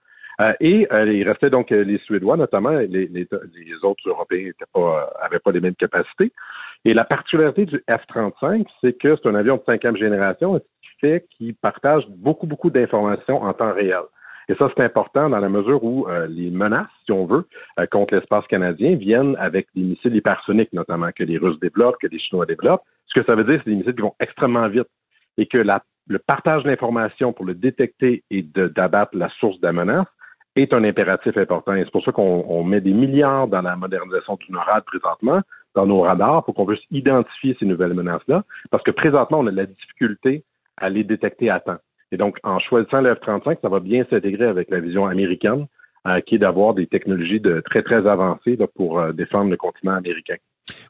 [0.44, 3.28] Euh, et euh, il restait donc euh, les Suédois, notamment, les, les,
[3.84, 6.32] autres Européens n'avaient pas, pas les mêmes capacités.
[6.86, 11.00] Et la particularité du F-35, c'est que c'est un avion de cinquième génération, ce qui
[11.00, 14.02] fait qu'il partage beaucoup, beaucoup d'informations en temps réel.
[14.50, 17.48] Et ça, c'est important dans la mesure où les menaces, si on veut,
[17.92, 22.20] contre l'espace canadien viennent avec des missiles hypersoniques, notamment que les Russes développent, que les
[22.20, 22.84] Chinois développent.
[23.06, 24.90] Ce que ça veut dire, c'est des missiles qui vont extrêmement vite
[25.38, 29.72] et que la, le partage d'informations pour le détecter et d'abattre la source de la
[29.72, 30.08] menace
[30.56, 31.74] est un impératif important.
[31.74, 35.42] Et c'est pour ça qu'on met des milliards dans la modernisation du NORAD présentement,
[35.76, 39.52] dans nos radars, pour qu'on puisse identifier ces nouvelles menaces-là, parce que présentement, on a
[39.52, 40.44] de la difficulté
[40.78, 41.78] à les détecter à temps.
[42.12, 45.66] Et donc, en choisissant le F-35, ça va bien s'intégrer avec la vision américaine,
[46.06, 49.96] euh, qui est d'avoir des technologies de très, très avancées pour euh, défendre le continent
[49.96, 50.36] américain.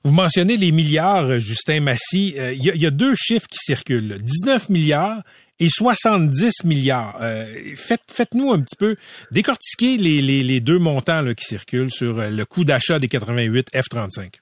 [0.04, 2.36] Vous mentionnez les milliards, Justin Massy.
[2.38, 4.18] Euh, il y, a deux chiffres qui circulent.
[4.18, 5.22] 19 milliards
[5.60, 7.18] et 70 milliards.
[7.22, 8.96] Euh, faites, faites-nous un petit peu
[9.32, 13.68] décortiquer les, les, deux montants là, qui circulent sur euh, le coût d'achat des 88
[13.74, 14.40] F-35.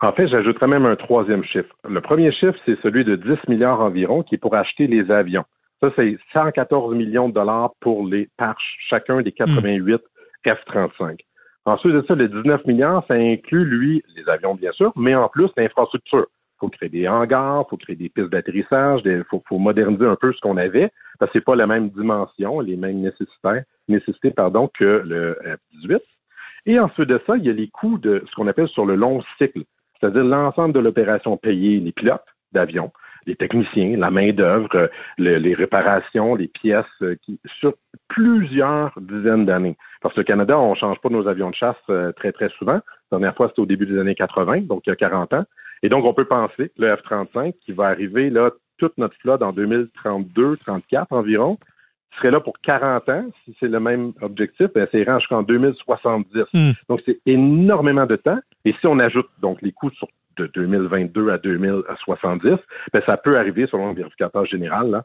[0.00, 1.74] En fait, j'ajouterais même un troisième chiffre.
[1.88, 5.44] Le premier chiffre, c'est celui de 10 milliards environ qui est pour acheter les avions.
[5.82, 8.56] Ça, c'est 114 millions de dollars pour les par
[8.88, 10.00] chacun des 88
[10.46, 11.20] F-35.
[11.66, 15.28] Ensuite de ça, les 19 milliards, ça inclut, lui, les avions, bien sûr, mais en
[15.28, 16.26] plus, l'infrastructure
[16.64, 20.40] faut créer des hangars, faut créer des pistes d'atterrissage, il faut, moderniser un peu ce
[20.40, 25.02] qu'on avait, parce que c'est pas la même dimension, les mêmes nécessités, nécessités pardon, que
[25.04, 25.98] le F-18.
[26.66, 28.94] Et ensuite de ça, il y a les coûts de ce qu'on appelle sur le
[28.94, 29.64] long cycle,
[30.00, 32.92] c'est-à-dire l'ensemble de l'opération payée, les pilotes d'avion,
[33.26, 37.74] les techniciens, la main-d'œuvre, les réparations, les pièces, euh, qui, sur
[38.08, 39.76] plusieurs dizaines d'années.
[40.00, 42.48] Parce que au Canada, on ne change pas nos avions de chasse euh, très, très
[42.50, 42.80] souvent.
[43.10, 45.44] La dernière fois, c'était au début des années 80, donc il y a 40 ans.
[45.82, 49.42] Et donc, on peut penser que le F-35, qui va arriver là, toute notre flotte
[49.42, 51.58] en 2032-34 environ,
[52.16, 56.44] serait là pour 40 ans, si c'est le même objectif, ben, ça ira jusqu'en 2070.
[56.52, 56.70] Hmm.
[56.88, 58.38] Donc, c'est énormément de temps.
[58.64, 59.90] Et si on ajoute donc les coûts
[60.36, 62.50] de 2022 à 2070,
[62.92, 65.04] ben, ça peut arriver, selon le vérificateur général, là,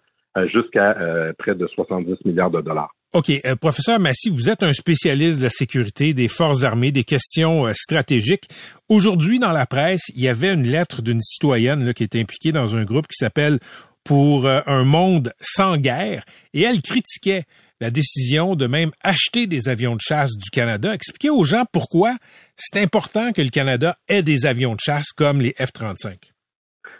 [0.51, 2.91] jusqu'à euh, près de 70 milliards de dollars.
[3.13, 3.29] OK.
[3.29, 7.65] Euh, professeur Massy, vous êtes un spécialiste de la sécurité, des forces armées, des questions
[7.73, 8.47] stratégiques.
[8.87, 12.51] Aujourd'hui, dans la presse, il y avait une lettre d'une citoyenne là, qui est impliquée
[12.51, 13.59] dans un groupe qui s'appelle
[14.05, 17.43] Pour un monde sans guerre, et elle critiquait
[17.81, 20.93] la décision de même acheter des avions de chasse du Canada.
[20.93, 22.15] Expliquez aux gens pourquoi
[22.55, 26.31] c'est important que le Canada ait des avions de chasse comme les F-35.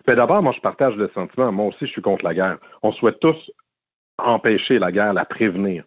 [0.08, 1.52] Ben d'abord, moi, je partage le sentiment.
[1.52, 2.58] Moi aussi, je suis contre la guerre.
[2.84, 3.38] On souhaite tous
[4.18, 5.84] empêcher la guerre, la prévenir.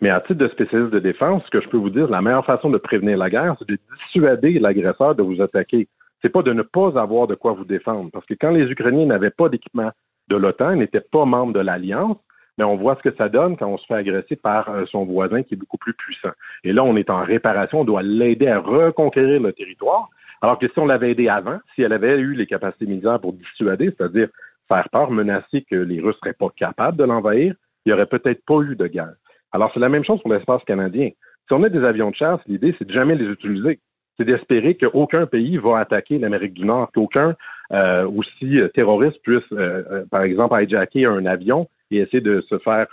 [0.00, 2.44] Mais à titre de spécialiste de défense, ce que je peux vous dire, la meilleure
[2.44, 5.88] façon de prévenir la guerre, c'est de dissuader l'agresseur de vous attaquer.
[6.22, 8.10] C'est pas de ne pas avoir de quoi vous défendre.
[8.12, 9.90] Parce que quand les Ukrainiens n'avaient pas d'équipement
[10.28, 12.16] de l'OTAN, n'étaient pas membres de l'Alliance,
[12.58, 15.04] mais on voit ce que ça donne quand on se fait agresser par euh, son
[15.04, 16.32] voisin qui est beaucoup plus puissant.
[16.64, 20.08] Et là, on est en réparation, on doit l'aider à reconquérir le territoire.
[20.42, 23.32] Alors que si on l'avait aidé avant, si elle avait eu les capacités militaires pour
[23.32, 24.28] dissuader, c'est-à-dire
[24.68, 28.44] faire peur, menacer que les Russes seraient pas capables de l'envahir, il n'y aurait peut-être
[28.44, 29.14] pas eu de guerre.
[29.52, 31.10] Alors, c'est la même chose pour l'espace canadien.
[31.46, 33.78] Si on a des avions de chasse, l'idée, c'est de jamais les utiliser.
[34.16, 37.36] C'est d'espérer qu'aucun pays va attaquer l'Amérique du Nord, qu'aucun
[37.72, 42.58] euh, aussi euh, terroriste puisse, euh, par exemple, hijacker un avion et essayer de se
[42.58, 42.86] faire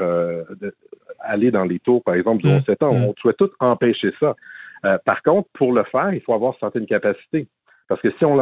[1.19, 2.85] aller dans les tours, par exemple, du 11 mmh.
[2.85, 2.93] ans.
[2.93, 3.03] Mmh.
[3.03, 4.35] On souhaite tout empêcher ça.
[5.05, 7.47] par contre, pour le faire, il faut avoir certaines capacités.
[7.87, 8.37] Parce que si on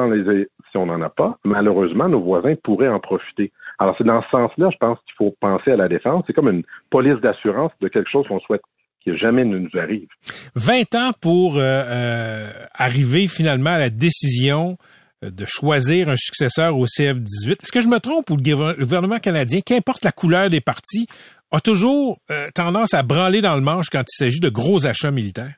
[0.85, 3.51] n'en a pas, malheureusement, nos voisins pourraient en profiter.
[3.79, 6.23] Alors, c'est dans ce sens-là, je pense qu'il faut penser à la défense.
[6.27, 8.61] C'est comme une police d'assurance de quelque chose qu'on souhaite
[9.03, 10.07] qui jamais ne nous arrive.
[10.55, 14.77] 20 ans pour euh, euh, arriver finalement à la décision
[15.23, 17.63] euh, de choisir un successeur au CF-18.
[17.63, 21.07] Est-ce que je me trompe ou le gouvernement canadien, qu'importe la couleur des partis,
[21.51, 22.19] a toujours
[22.55, 25.55] tendance à branler dans le manche quand il s'agit de gros achats militaires?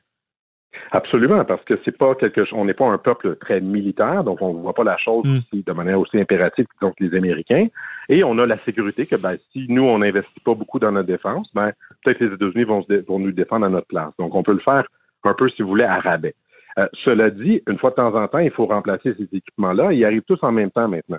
[0.90, 4.40] Absolument, parce que c'est pas quelque chose, on n'est pas un peuple très militaire, donc
[4.42, 5.38] on ne voit pas la chose Hmm.
[5.38, 7.68] aussi de manière aussi impérative que donc les Américains.
[8.08, 11.06] Et on a la sécurité que ben, si nous on n'investit pas beaucoup dans notre
[11.06, 14.12] défense, ben peut-être les États-Unis vont, vont nous défendre à notre place.
[14.18, 14.86] Donc on peut le faire
[15.24, 16.34] un peu si vous voulez à rabais.
[16.78, 19.92] Euh, cela dit, une fois de temps en temps, il faut remplacer ces équipements-là.
[19.92, 21.18] Ils arrivent tous en même temps maintenant.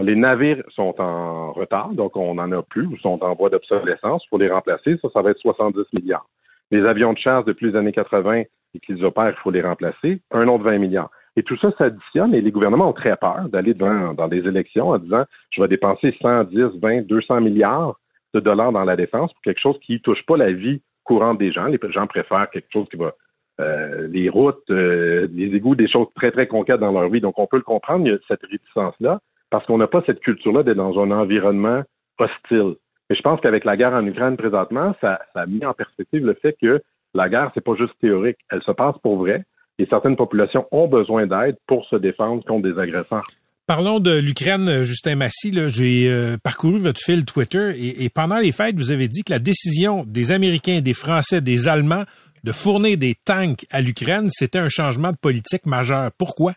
[0.00, 4.24] Les navires sont en retard, donc on n'en a plus ou sont en voie d'obsolescence.
[4.24, 4.96] Il faut les remplacer.
[5.00, 6.26] Ça, ça va être 70 milliards.
[6.72, 8.42] Les avions de chasse depuis les années 80
[8.74, 10.20] et qu'ils opèrent, il faut les remplacer.
[10.30, 11.10] Un autre 20 milliards.
[11.36, 14.98] Et tout ça s'additionne et les gouvernements ont très peur d'aller dans des élections en
[14.98, 17.98] disant je vais dépenser 110, 20, 200 milliards
[18.34, 21.52] de dollars dans la défense pour quelque chose qui touche pas la vie courante des
[21.52, 21.66] gens.
[21.66, 23.14] Les gens préfèrent quelque chose qui va
[23.60, 27.20] euh, les routes, euh, les égouts, des choses très, très concrètes dans leur vie.
[27.20, 30.18] Donc, on peut le comprendre, il y a cette réticence-là, parce qu'on n'a pas cette
[30.20, 31.82] culture-là d'être dans un environnement
[32.18, 32.74] hostile.
[33.08, 36.26] Mais je pense qu'avec la guerre en Ukraine présentement, ça, ça a mis en perspective
[36.26, 36.82] le fait que
[37.14, 39.44] la guerre, c'est pas juste théorique, elle se passe pour vrai,
[39.78, 43.24] et certaines populations ont besoin d'aide pour se défendre contre des agresseurs.
[43.66, 45.50] Parlons de l'Ukraine, Justin Massy.
[45.68, 49.32] J'ai euh, parcouru votre fil Twitter et, et pendant les fêtes, vous avez dit que
[49.32, 52.02] la décision des Américains, des Français, des Allemands
[52.44, 56.10] de fournir des tanks à l'Ukraine, c'était un changement de politique majeur.
[56.18, 56.52] Pourquoi?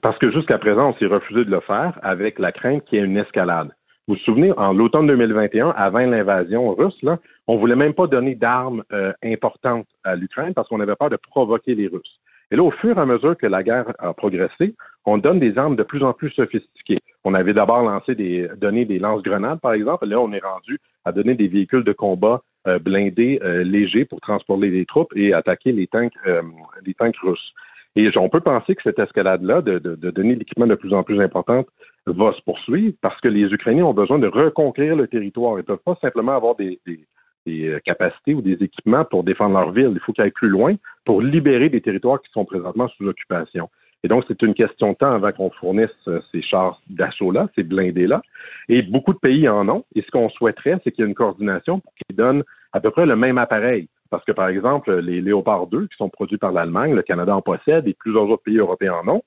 [0.00, 3.02] Parce que jusqu'à présent, on s'est refusé de le faire avec la crainte qu'il y
[3.02, 3.68] ait une escalade.
[4.06, 8.34] Vous vous souvenez, en l'automne 2021, avant l'invasion russe, là, on voulait même pas donner
[8.34, 12.20] d'armes euh, importantes à l'Ukraine parce qu'on avait peur de provoquer les Russes.
[12.50, 14.74] Et là, au fur et à mesure que la guerre a progressé,
[15.06, 17.00] on donne des armes de plus en plus sophistiquées.
[17.24, 20.06] On avait d'abord lancé des, donné des lance-grenades, par exemple.
[20.06, 24.20] Là, on est rendu à donner des véhicules de combat euh, blindés euh, légers pour
[24.20, 26.42] transporter les troupes et attaquer les tanks, euh,
[26.84, 27.52] les tanks russes.
[27.96, 31.04] Et on peut penser que cette escalade-là, de, de, de donner l'équipement de plus en
[31.04, 31.68] plus importante,
[32.06, 35.54] va se poursuivre parce que les Ukrainiens ont besoin de reconquérir le territoire.
[35.54, 39.58] Ils ne peuvent pas simplement avoir des, des, euh, capacités ou des équipements pour défendre
[39.58, 39.92] leur ville.
[39.94, 43.70] Il faut qu'ils aillent plus loin pour libérer des territoires qui sont présentement sous occupation.
[44.02, 47.62] Et donc, c'est une question de temps avant qu'on fournisse euh, ces chars d'assaut-là, ces
[47.62, 48.22] blindés-là.
[48.68, 49.84] Et beaucoup de pays en ont.
[49.94, 52.90] Et ce qu'on souhaiterait, c'est qu'il y ait une coordination pour qu'ils donnent à peu
[52.90, 53.88] près le même appareil.
[54.14, 57.42] Parce que, par exemple, les Léopard 2, qui sont produits par l'Allemagne, le Canada en
[57.42, 59.22] possède et plusieurs autres pays européens en ont.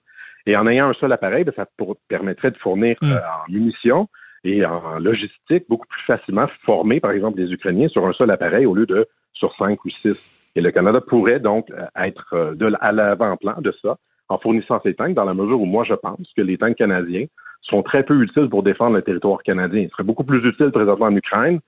[0.45, 3.11] Et en ayant un seul appareil, ben, ça pour- permettrait de fournir Mm.
[3.11, 4.07] euh, en munitions
[4.45, 8.65] et en logistique beaucoup plus facilement former, par exemple, les Ukrainiens sur un seul appareil
[8.65, 10.17] au lieu de sur cinq ou six.
[10.55, 13.97] Et le Canada pourrait donc euh, être euh, de, à l'avant-plan de ça
[14.29, 17.25] en fournissant ces tanks, dans la mesure où moi je pense que les tanks canadiens
[17.61, 19.81] sont très peu utiles pour défendre le territoire canadien.
[19.81, 21.59] Ils seraient beaucoup plus utiles présentement en Ukraine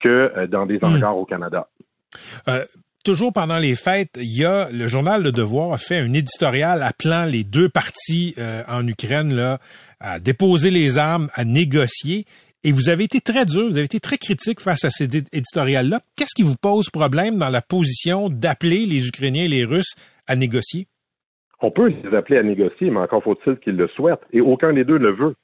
[0.00, 1.68] que dans des hangars au Canada.
[2.48, 2.64] Euh,
[3.04, 6.82] toujours pendant les fêtes, il y a le journal Le Devoir a fait un éditorial
[6.82, 9.58] appelant les deux parties euh, en Ukraine
[10.00, 12.24] à déposer les armes, à négocier.
[12.66, 15.28] Et vous avez été très dur, vous avez été très critique face à cet édi-
[15.32, 16.00] éditorial-là.
[16.16, 19.94] Qu'est-ce qui vous pose problème dans la position d'appeler les Ukrainiens et les Russes
[20.26, 20.86] à négocier?
[21.60, 24.24] On peut les appeler à négocier, mais encore faut-il qu'ils le souhaitent.
[24.32, 25.34] Et aucun des deux ne le veut.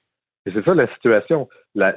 [0.47, 1.47] Et c'est ça la situation.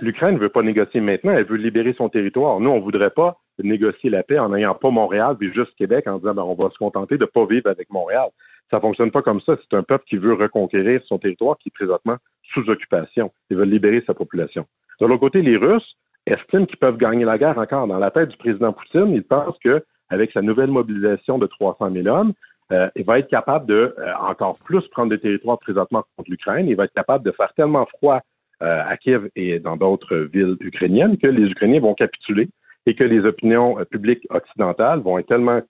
[0.02, 2.60] L'Ukraine ne veut pas négocier maintenant, elle veut libérer son territoire.
[2.60, 6.08] Nous, on ne voudrait pas négocier la paix en n'ayant pas Montréal, puis juste Québec,
[6.08, 8.30] en disant ben, on va se contenter de ne pas vivre avec Montréal.
[8.72, 9.56] Ça fonctionne pas comme ça.
[9.62, 12.18] C'est un peuple qui veut reconquérir son territoire qui est présentement
[12.54, 13.32] sous occupation.
[13.50, 14.66] Ils veulent libérer sa population.
[15.00, 17.88] De l'autre côté, les Russes estiment qu'ils peuvent gagner la guerre encore.
[17.88, 21.92] Dans la tête du président Poutine, il pense que avec sa nouvelle mobilisation de 300
[21.92, 22.34] 000 hommes,
[22.72, 26.68] euh, il va être capable de euh, encore plus prendre des territoires présentement contre l'Ukraine.
[26.68, 28.22] Il va être capable de faire tellement froid
[28.62, 32.50] euh, à Kiev et dans d'autres villes ukrainiennes que les Ukrainiens vont capituler
[32.86, 35.62] et que les opinions publiques occidentales vont être tellement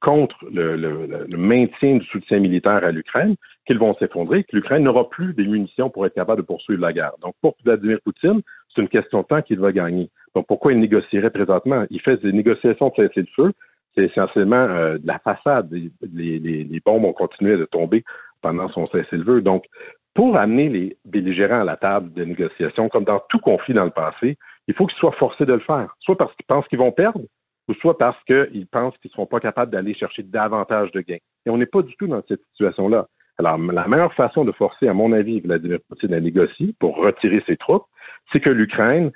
[0.00, 3.34] contre le, le, maintien du soutien militaire à l'Ukraine
[3.66, 6.92] qu'ils vont s'effondrer, que l'Ukraine n'aura plus des munitions pour être capable de poursuivre la
[6.92, 7.12] guerre.
[7.20, 8.40] Donc, pour Vladimir Poutine,
[8.74, 10.08] c'est une question de temps qu'il va gagner.
[10.34, 11.84] Donc, pourquoi il négocierait présentement?
[11.90, 13.52] Il fait des négociations de cesser le feu.
[13.94, 15.70] C'est essentiellement euh, de la façade.
[15.72, 15.90] Les,
[16.38, 18.04] les, les, bombes ont continué de tomber
[18.40, 19.42] pendant son cessez-le-feu.
[19.42, 19.64] Donc,
[20.14, 23.90] pour amener les belligérants à la table de négociation, comme dans tout conflit dans le
[23.90, 26.92] passé, il faut qu'ils soient forcés de le faire, soit parce qu'ils pensent qu'ils vont
[26.92, 27.20] perdre,
[27.68, 31.18] ou soit parce qu'ils pensent qu'ils ne seront pas capables d'aller chercher davantage de gains.
[31.46, 33.08] Et on n'est pas du tout dans cette situation-là.
[33.38, 37.42] Alors, la meilleure façon de forcer, à mon avis, Vladimir Poutine à négocier pour retirer
[37.46, 37.86] ses troupes,
[38.32, 39.12] c'est que l'Ukraine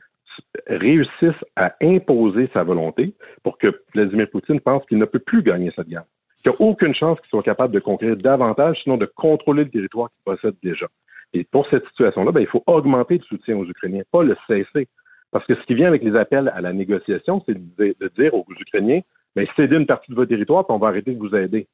[0.66, 5.72] réussisse à imposer sa volonté pour que Vladimir Poutine pense qu'il ne peut plus gagner
[5.76, 6.04] cette guerre,
[6.42, 9.70] qu'il n'y a aucune chance qu'il soit capable de conquérir davantage, sinon de contrôler le
[9.70, 10.86] territoire qu'il possède déjà.
[11.34, 14.88] Et pour cette situation-là, ben, il faut augmenter le soutien aux Ukrainiens, pas le cesser.
[15.32, 18.44] Parce que ce qui vient avec les appels à la négociation, c'est de, dire aux
[18.60, 19.00] Ukrainiens,
[19.34, 21.66] mais ben, cédez une partie de votre territoire, puis on va arrêter de vous aider.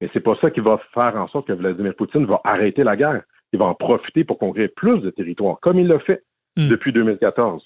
[0.00, 2.96] Mais c'est pas ça qui va faire en sorte que Vladimir Poutine va arrêter la
[2.96, 3.22] guerre.
[3.52, 6.22] Il va en profiter pour conquérir plus de territoires, comme il l'a fait
[6.56, 6.68] hmm.
[6.68, 7.62] depuis 2014.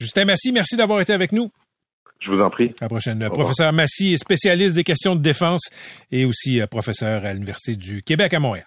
[0.00, 1.50] Justin Massy, merci d'avoir été avec nous.
[2.20, 2.72] Je vous en prie.
[2.80, 3.28] À la prochaine.
[3.30, 5.70] professeur Massy est spécialiste des questions de défense
[6.12, 8.66] et aussi euh, professeur à l'Université du Québec à Montréal.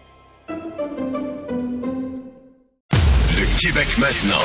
[3.61, 4.41] Québec maintenant.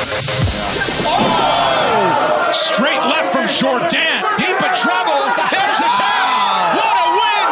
[1.06, 2.50] Oh!
[2.52, 3.88] Straight left from Jordan.
[4.36, 5.24] Heap of trouble.
[5.50, 6.76] There's a tap.
[6.76, 7.48] What a win!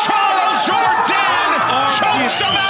[0.00, 2.61] Charles Jordan oh, chokes him out.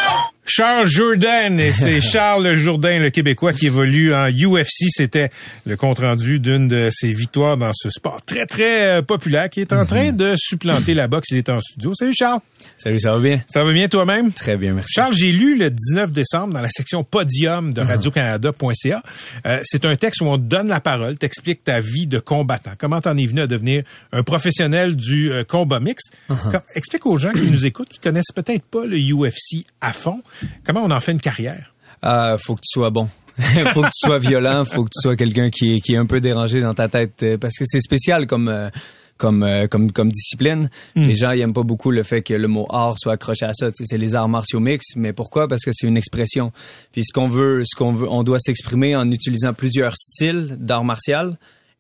[0.55, 4.85] Charles Jourdain, et c'est Charles Jourdain, le Québécois, qui évolue en UFC.
[4.91, 5.31] C'était
[5.65, 9.73] le compte-rendu d'une de ses victoires dans ce sport très, très euh, populaire qui est
[9.73, 10.17] en train mhm.
[10.17, 11.31] de supplanter la boxe.
[11.31, 11.95] Il est en studio.
[11.95, 12.41] Salut Charles.
[12.77, 13.41] Salut, ça va bien?
[13.49, 14.31] Ça va bien toi-même?
[14.31, 14.93] Très bien, merci.
[14.93, 17.87] Charles, j'ai lu le 19 décembre dans la section podium de uh-huh.
[17.87, 19.03] radiocanada.ca.
[19.47, 22.73] Euh, c'est un texte où on te donne la parole, t'explique ta vie de combattant.
[22.77, 26.13] Comment t'en es venu à devenir un professionnel du euh, combat mixte?
[26.29, 26.61] Uh-huh.
[26.75, 30.23] Explique aux gens qui nous écoutent, qui connaissent peut-être pas le UFC à fond,
[30.65, 31.75] comment on en fait une carrière?
[32.05, 33.09] Euh, faut que tu sois bon.
[33.73, 36.07] faut que tu sois violent, faut que tu sois quelqu'un qui est, qui est un
[36.07, 38.69] peu dérangé dans ta tête euh, parce que c'est spécial comme euh,
[39.17, 40.69] comme euh, comme comme discipline.
[40.95, 41.07] Hmm.
[41.07, 43.55] Les gens ils aiment pas beaucoup le fait que le mot art soit accroché à
[43.55, 43.69] ça.
[43.73, 45.49] C'est les arts martiaux mix, mais pourquoi?
[45.49, 46.53] Parce que c'est une expression.
[46.93, 50.85] Puis ce qu'on veut, ce qu'on veut, on doit s'exprimer en utilisant plusieurs styles d'art
[50.85, 51.39] martial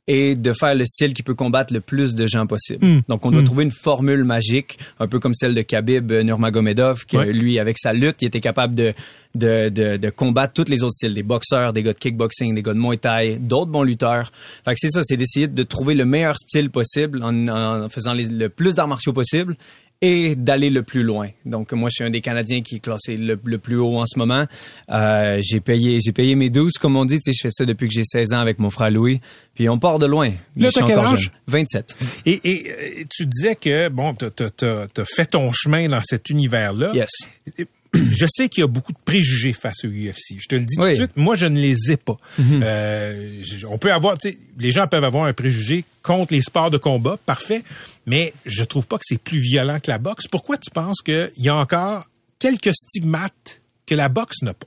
[0.09, 2.85] et de faire le style qui peut combattre le plus de gens possible.
[2.85, 3.01] Hmm.
[3.09, 3.45] Donc, on doit hmm.
[3.45, 7.93] trouver une formule magique, un peu comme celle de Khabib Nurmagomedov, qui, lui, avec sa
[7.93, 8.95] lutte, il était capable de,
[9.35, 12.62] de, de, de, combattre tous les autres styles, des boxeurs, des gars de kickboxing, des
[12.62, 14.33] gars de Muay Thai, d'autres bons lutteurs.
[14.65, 18.12] Fait que c'est ça, c'est d'essayer de trouver le meilleur style possible en, en faisant
[18.15, 19.57] le plus d'arts martiaux possible
[20.03, 21.29] et d'aller le plus loin.
[21.47, 24.19] Donc moi je suis un des Canadiens qui est classé le, plus haut en ce
[24.19, 24.45] moment.
[24.91, 27.65] Euh, j'ai payé j'ai payé mes 12 comme on dit, tu sais je fais ça
[27.65, 29.21] depuis que j'ai 16 ans avec mon frère Louis.
[29.55, 30.31] Puis on part de loin.
[30.57, 31.31] Là, t'as quel âge?
[31.47, 31.97] 27.
[32.27, 36.73] Et, et euh, tu disais que bon tu as, fait ton chemin dans cet univers
[36.73, 36.91] là.
[36.93, 37.11] Yes.
[38.11, 40.38] je sais qu'il y a beaucoup de préjugés face au UFC.
[40.38, 42.16] Je te le dis tout de suite, moi je ne les ai pas.
[42.38, 42.62] Mhm.
[42.64, 46.70] euh, on peut avoir, tu sais, les gens peuvent avoir un préjugé contre les sports
[46.70, 47.62] de combat, parfait,
[48.07, 50.26] mais je trouve pas que c'est plus violent que la boxe.
[50.26, 52.05] Pourquoi tu penses qu'il y a encore
[52.38, 54.66] quelques stigmates que la boxe n'a pas?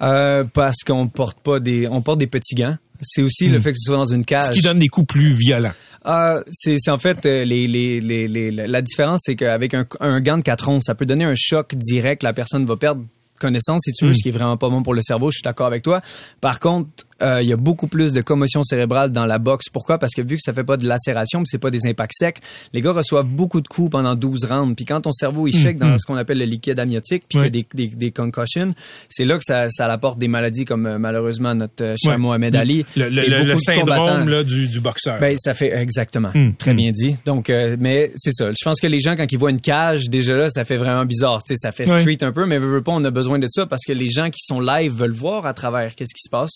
[0.00, 2.76] Euh, parce qu'on porte pas des, on porte des petits gants.
[3.02, 3.62] C'est aussi le hmm.
[3.62, 4.46] fait que ce soit dans une cage.
[4.46, 5.74] Ce qui donne des coups plus violents.
[6.06, 10.20] Euh, c'est en fait euh, les, les, les, les, la différence, c'est qu'avec un, un
[10.20, 12.22] gant de 4 onces, ça peut donner un choc direct.
[12.22, 13.02] La personne va perdre
[13.38, 14.14] connaissance, si tu veux, hmm.
[14.14, 15.30] ce qui est vraiment pas bon pour le cerveau.
[15.30, 16.00] Je suis d'accord avec toi.
[16.40, 19.70] Par contre, Euh, il y a beaucoup plus de commotion cérébrale dans la boxe.
[19.72, 19.96] Pourquoi?
[19.98, 22.36] Parce que vu que ça fait pas de lacération, c'est pas des impacts secs,
[22.74, 24.74] les gars reçoivent beaucoup de coups pendant 12 rounds.
[24.76, 25.98] Puis quand ton cerveau, il shake dans Mhm.
[25.98, 28.74] ce qu'on appelle le liquide amniotique, puis a des, des, des concussions,
[29.08, 32.18] c'est là que ça, ça apporte des maladies comme euh, malheureusement notre euh, cher Ouais.
[32.18, 32.84] Mohamed Ali.
[32.96, 35.18] Le, le- le- syndrome là, du, du boxeur.
[35.18, 36.30] Ben, ça fait exactement.
[36.34, 36.76] Mm, Très mm.
[36.76, 37.16] bien dit.
[37.24, 38.50] Donc, euh, mais c'est ça.
[38.50, 41.06] Je pense que les gens, quand ils voient une cage, déjà là, ça fait vraiment
[41.06, 41.42] bizarre.
[41.42, 43.46] Tu sais, ça fait street un peu, mais veut, veut pas, on a besoin de
[43.48, 46.30] ça parce que les gens qui sont live veulent voir à travers qu'est-ce qui se
[46.30, 46.52] passe.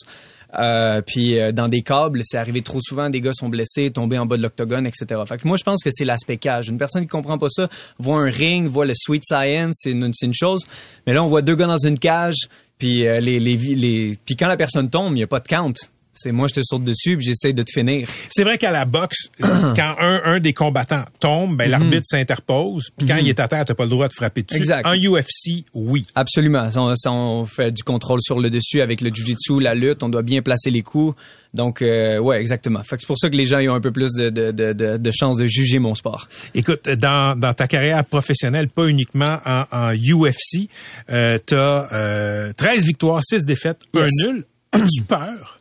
[0.58, 4.18] Euh, puis euh, dans des câbles, c'est arrivé trop souvent, des gars sont blessés, tombés
[4.18, 5.20] en bas de l'octogone, etc.
[5.26, 6.68] Fait que moi, je pense que c'est l'aspect cage.
[6.68, 10.12] Une personne qui comprend pas ça voit un ring, voit le sweet science, c'est une,
[10.32, 10.62] chose.
[11.06, 12.48] Mais là, on voit deux gars dans une cage,
[12.78, 15.48] puis euh, les, les, les, puis quand la personne tombe, il y a pas de
[15.48, 15.72] count.
[16.12, 18.08] C'est moi, je te saute dessus, puis j'essaie de te finir.
[18.30, 22.90] C'est vrai qu'à la boxe, quand un, un des combattants tombe, ben, l'arbitre s'interpose.
[22.98, 24.56] Puis quand il est à terre, t'as pas le droit de frapper dessus.
[24.58, 24.62] Mhm.
[24.62, 24.86] Exact.
[24.86, 26.04] En UFC, oui.
[26.16, 26.68] Absolument.
[26.76, 30.02] On, on fait du contrôle sur le dessus avec le jujitsu, la lutte.
[30.02, 31.14] On doit bien placer les coups.
[31.54, 32.82] Donc, euh, ouais, exactement.
[32.82, 34.50] Fait que c'est pour ça que les gens ils ont un peu plus de, de,
[34.52, 36.28] de, de, de chance de juger mon sport.
[36.54, 40.68] Écoute, dans, dans ta carrière professionnelle, pas uniquement en, en UFC,
[41.10, 44.04] euh, t'as euh, 13 victoires, 6 défaites, Yes.
[44.04, 44.44] un nul.
[44.72, 45.56] As-tu peur?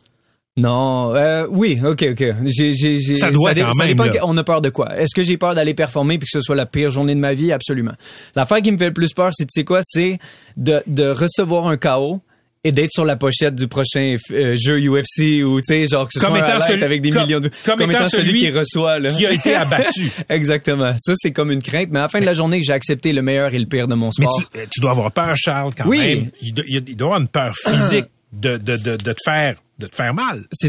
[0.56, 2.24] Non, euh, oui, ok, ok.
[2.46, 4.12] J'ai, j'ai, j'ai- Ça doit dé- quand même, dépend là.
[4.12, 4.96] que- on a peur de quoi?
[4.98, 7.34] Est-ce que j'ai peur d'aller performer puis que ce soit la pire journée de ma
[7.34, 7.52] vie?
[7.52, 7.92] Absolument.
[8.34, 10.18] L'affaire qui me fait le plus peur, c'est, tu sais quoi, c'est
[10.56, 12.20] de, de recevoir un KO
[12.64, 16.12] et d'être sur la pochette du prochain euh, jeu UFC ou, tu sais, genre que
[16.14, 17.50] ce Comme soit un étant highlight celui- avec des comme- millions de...
[17.64, 19.10] comme étant celui qui reçoit, là.
[19.12, 20.10] qui a été abattu.
[20.28, 20.94] Exactement.
[20.98, 21.88] Ça, c'est comme une crainte.
[21.92, 23.94] Mais à la fin de la journée, j'ai accepté le meilleur et le pire de
[23.94, 24.42] mon Mais sport.
[24.52, 25.98] tu, euh, tu dois avoir peur, Charles, quand Oui.
[26.00, 26.30] même.
[26.42, 29.86] Il doit, il doit avoir une peur physique de, de, de, de te faire de
[29.86, 30.44] te faire mal.
[30.52, 30.68] c'est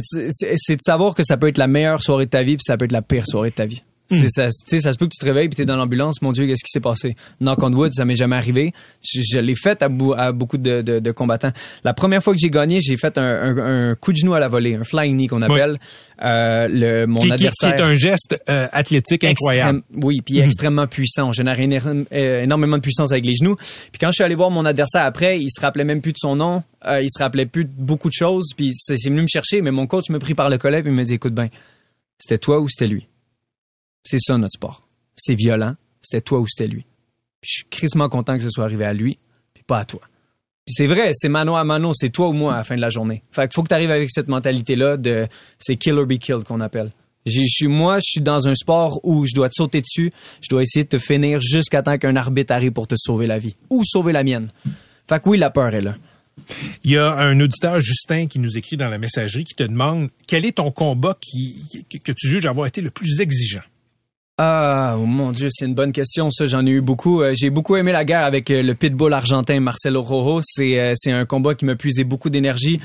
[0.75, 2.85] de savoir que ça peut être la meilleure soirée de ta vie puis ça peut
[2.85, 3.83] être la pire soirée de ta vie.
[4.15, 6.21] C'est ça, tu sais, ça se peut que tu te réveilles puis t'es dans l'ambulance.
[6.21, 7.15] Mon Dieu, qu'est-ce qui s'est passé?
[7.39, 8.73] Knock on wood, ça m'est jamais arrivé.
[9.03, 11.51] Je, je l'ai fait à, bou- à beaucoup de, de, de combattants.
[11.83, 14.39] La première fois que j'ai gagné, j'ai fait un, un- un coup de genou à
[14.39, 15.79] la volée, un flying knee qu'on appelle.
[16.23, 17.75] Euh, le, mon Qui, qui- qui adversaire.
[17.75, 19.79] est un geste euh, athlétique incroyable.
[19.79, 20.45] Extrême- oui, puis Mhm.
[20.45, 21.29] extrêmement puissant.
[21.29, 23.55] On génère euh, énormément de puissance avec les genoux.
[23.55, 26.17] Puis quand je suis allé voir mon adversaire après, il se rappelait même plus de
[26.19, 29.27] son nom, euh, il se rappelait plus de beaucoup de choses, puis c'est venu me
[29.27, 31.49] chercher, mais mon coach me prit par le collet il me dit écoute ben,
[32.19, 33.07] c'était toi ou c'était lui?
[34.03, 34.87] C'est ça notre sport.
[35.15, 36.85] C'est violent, c'était toi ou c'était lui.
[37.41, 39.17] Puis je suis crissement content que ce soit arrivé à lui,
[39.53, 40.01] puis pas à toi.
[40.65, 42.81] Puis c'est vrai, c'est mano à mano, c'est toi ou moi à la fin de
[42.81, 43.23] la journée.
[43.31, 45.27] Fait qu'il faut que tu arrives avec cette mentalité-là de
[45.59, 46.89] c'est kill or be killed qu'on appelle.
[47.25, 50.49] Je suis moi, je suis dans un sport où je dois te sauter dessus, je
[50.49, 53.55] dois essayer de te finir jusqu'à temps qu'un arbitre arrive pour te sauver la vie
[53.69, 54.47] ou sauver la mienne.
[55.07, 55.95] Fait que oui, la peur est là.
[56.83, 60.09] Il y a un auditeur, Justin, qui nous écrit dans la messagerie, qui te demande
[60.27, 63.61] quel est ton combat que tu juges avoir été le plus exigeant?
[64.37, 66.31] Ah, oh mon Dieu, c'est une bonne question.
[66.31, 67.21] Ça, j'en ai eu beaucoup.
[67.21, 70.41] Euh, j'ai beaucoup aimé la guerre avec euh, le pitbull argentin Marcelo Rojo.
[70.43, 72.79] C'est euh, un combat qui m'a puisé beaucoup d'énergie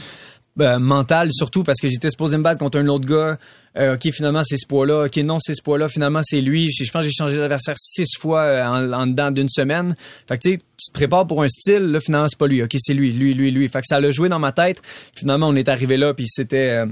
[0.59, 3.36] mentale, surtout parce que j'étais supposé me battre contre un autre gars.
[3.78, 5.05] Ok, finalement c'est ce poids-là.
[5.05, 5.86] Ok, non, c'est ce poids-là.
[5.86, 6.70] Finalement c'est lui.
[6.72, 9.94] Je pense que j'ai changé d'adversaire six fois en, dedans d'une semaine.
[10.26, 11.82] Fait que tu sais, tu te prépares pour un style.
[11.82, 12.62] Là, finalement c'est pas lui.
[12.62, 13.68] Ok, c'est lui, lui, lui, lui.
[13.68, 14.80] Fait que ça l'a joué dans ma tête.
[15.14, 16.86] Finalement, on est arrivé là, puis c'était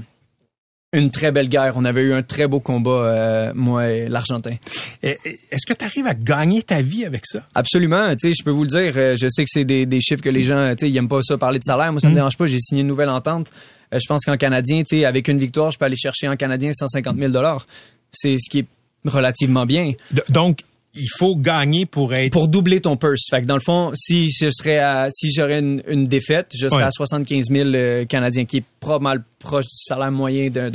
[0.93, 1.73] une très belle guerre.
[1.75, 4.55] On avait eu un très beau combat, euh, moi et l'Argentin.
[5.03, 7.39] Est-ce que tu arrives à gagner ta vie avec ça?
[7.53, 9.99] Absolument, tu sais, je peux vous le dire, euh, je sais que c'est des, des
[10.01, 11.91] chiffres que les gens, tu sais, ils aiment pas ça parler de salaire.
[11.91, 12.15] Moi, ça me Mm.
[12.15, 12.45] dérange pas.
[12.47, 13.51] J'ai signé une nouvelle entente.
[13.93, 16.35] Euh, je pense qu'en canadien, tu sais, avec une victoire, je peux aller chercher en
[16.37, 17.67] canadien 150 000 dollars.
[18.11, 18.65] C'est ce qui est
[19.05, 19.91] relativement bien.
[20.29, 20.59] Donc,
[20.95, 22.31] il faut gagner pour être...
[22.31, 23.23] Pour doubler ton purse.
[23.29, 26.67] Fait que dans le fond, si je serais à, si j'aurais une, une défaite, je
[26.67, 26.87] serais Ouais.
[26.87, 30.69] à 75 000 euh, canadiens, qui est pas mal proche du salaire moyen d'un,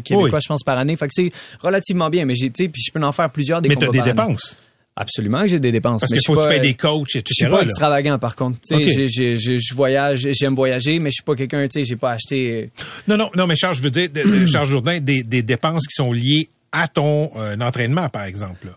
[0.00, 0.40] Québécois, Oui.
[0.42, 0.94] je pense, par année.
[0.96, 2.24] Fait que c'est relativement bien.
[2.26, 4.20] Mais j'ai, puis je peux en faire plusieurs des mais tu as combats des année.
[4.26, 4.56] dépenses.
[4.94, 6.02] Absolument que j'ai des dépenses.
[6.02, 7.24] Parce qu'il faut que tu pas- payes des coachs, etc.
[7.30, 8.58] Je suis pas extravagant par contre.
[8.70, 12.70] Je voyage, j'aime voyager, mais je suis pas quelqu'un, tu sais, j'ai pas acheté.
[13.08, 14.08] Non, non, non, mais Charles, je veux dire,
[14.52, 18.66] Charles Jourdain, des, des dépenses qui sont liées à ton euh, entraînement, par exemple.
[18.66, 18.72] là.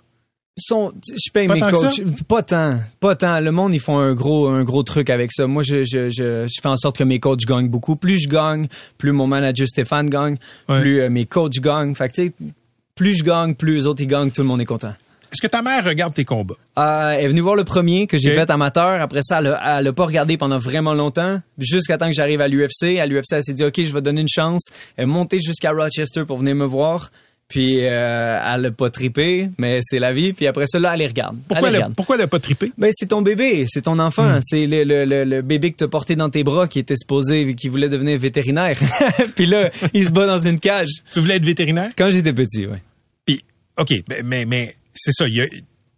[0.58, 2.02] Sont, je paye Pas mes coachs.
[2.30, 3.42] Pas tant, pas tant.
[3.42, 5.48] Le monde ils font un gros, un gros truc avec ça.
[5.48, 7.98] Moi, je, je, je, je fais en sorte que mes coachs gagnent beaucoup.
[7.98, 10.38] Plus je gagne, plus mon manager Stéphane gagne,
[10.70, 10.80] Ouais.
[10.80, 11.94] plus euh, mes coachs gagnent.
[11.94, 12.34] Fait que tu sais,
[12.96, 14.94] plus je gagne, plus les autres ils gagnent, tout le monde est content.
[15.34, 16.56] Est-ce que ta mère regarde tes combats?
[16.80, 19.02] Euh, elle est venue voir le premier que j'ai fait amateur.
[19.02, 21.42] Après ça, elle a, elle a pas regardé pendant vraiment longtemps.
[21.58, 22.98] Jusqu'à temps que j'arrive à l'UFC.
[23.02, 24.68] À l'UFC, elle s'est dit, OK, je vais donner une chance.
[24.96, 27.12] Elle est montée jusqu'à Rochester pour venir me voir.
[27.48, 30.34] Puis euh, elle a pas trippé, mais c'est la vie.
[30.34, 31.38] Puis après ça, là, elle les regarde.
[31.48, 32.72] Pourquoi elle pourquoi elle a pas trippé?
[32.78, 35.88] Ben, c'est ton bébé, c'est ton enfant, c'est le, le, le, le bébé que t'as
[35.88, 38.76] porté dans tes bras qui était supposé, qui voulait devenir vétérinaire.
[39.36, 40.90] Puis là, il se bat dans une cage.
[41.12, 41.92] Tu voulais être vétérinaire?
[41.96, 42.82] Quand j'étais petit, ouais.
[43.26, 43.44] Puis,
[43.78, 45.28] OK, mais, mais, mais c'est ça.
[45.28, 45.46] il y a-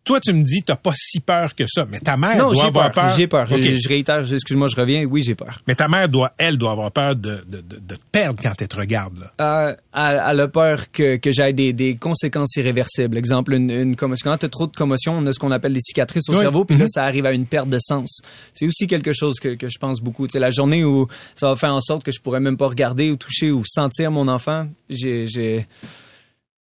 [0.07, 2.61] toi, tu me dis, t'as pas si peur que ça, mais ta mère Non, doit
[2.61, 3.09] j'ai avoir peur.
[3.09, 3.51] J'ai peur.
[3.51, 3.59] OK.
[3.59, 5.03] Je, réitère, excuse-moi, je reviens.
[5.03, 5.59] Oui, j'ai peur.
[5.67, 8.53] Mais ta mère doit, elle, doit avoir peur de, de, de, de te perdre quand
[8.61, 9.33] elle te regarde, là.
[9.41, 13.17] Euh, elle, elle a peur que, que j'aille des, des conséquences irréversibles.
[13.17, 14.31] Exemple, une, une commotion.
[14.31, 16.39] Quand tu as trop de commotion, on a ce qu'on appelle des cicatrices au Oui.
[16.39, 16.89] cerveau, puis là, Mhm.
[16.89, 18.21] ça arrive à une perte de sens.
[18.53, 20.25] C'est aussi quelque chose que, que je pense beaucoup.
[20.29, 23.11] Sais, la journée où ça va faire en sorte que je pourrais même pas regarder
[23.11, 25.67] ou toucher ou sentir mon enfant, j'ai, j'ai,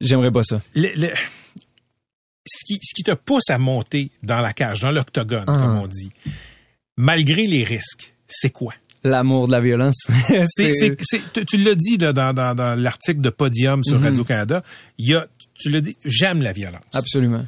[0.02, 0.62] j'aimerais pas ça.
[0.76, 1.10] Le- le-
[2.46, 5.58] ce, qui, ce qui te pousse à monter dans la cage, dans l'octogone, Ah.
[5.58, 6.12] comme on dit,
[6.98, 8.74] malgré les risques, c'est quoi?
[9.04, 10.08] L'amour de la violence.
[10.48, 14.00] C'est, c'est, c'est- tu, tu l'as dit là, dans, dans, dans l'article de Podium sur
[14.00, 14.04] Mhm.
[14.06, 14.64] Radio-Canada,
[14.98, 16.82] il y a, tu l'as dit, j'aime la violence.
[16.92, 17.46] Absolument.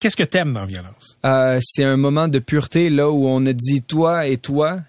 [0.00, 1.16] Qu'est-ce que t'aimes dans la violence?
[1.24, 4.80] Euh, c'est un moment de pureté là où on a dit toi et toi,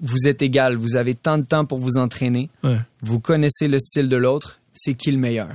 [0.00, 2.78] vous êtes égal, vous avez tant de temps pour vous entraîner, Ouais.
[3.02, 5.54] vous connaissez le style de l'autre, c'est qui le meilleur?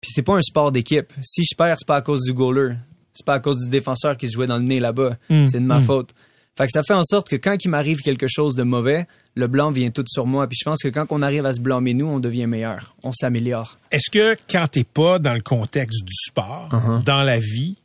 [0.00, 1.12] Puis c'est pas un sport d'équipe.
[1.22, 2.74] Si je perds, c'est pas à cause du goaler,
[3.12, 5.46] c'est pas à cause du défenseur qui se jouait dans le nez là-bas, Mm.
[5.46, 5.84] c'est de ma Mm.
[5.84, 6.10] faute.
[6.56, 9.46] Fait que ça fait en sorte que quand il m'arrive quelque chose de mauvais, le
[9.46, 10.46] blanc vient tout sur moi.
[10.48, 13.12] Puis je pense que quand on arrive à se blâmer nous, on devient meilleur, on
[13.12, 13.78] s'améliore.
[13.90, 17.04] Est-ce que quand t'es pas dans le contexte du sport, Uh-huh.
[17.04, 17.76] dans la vie,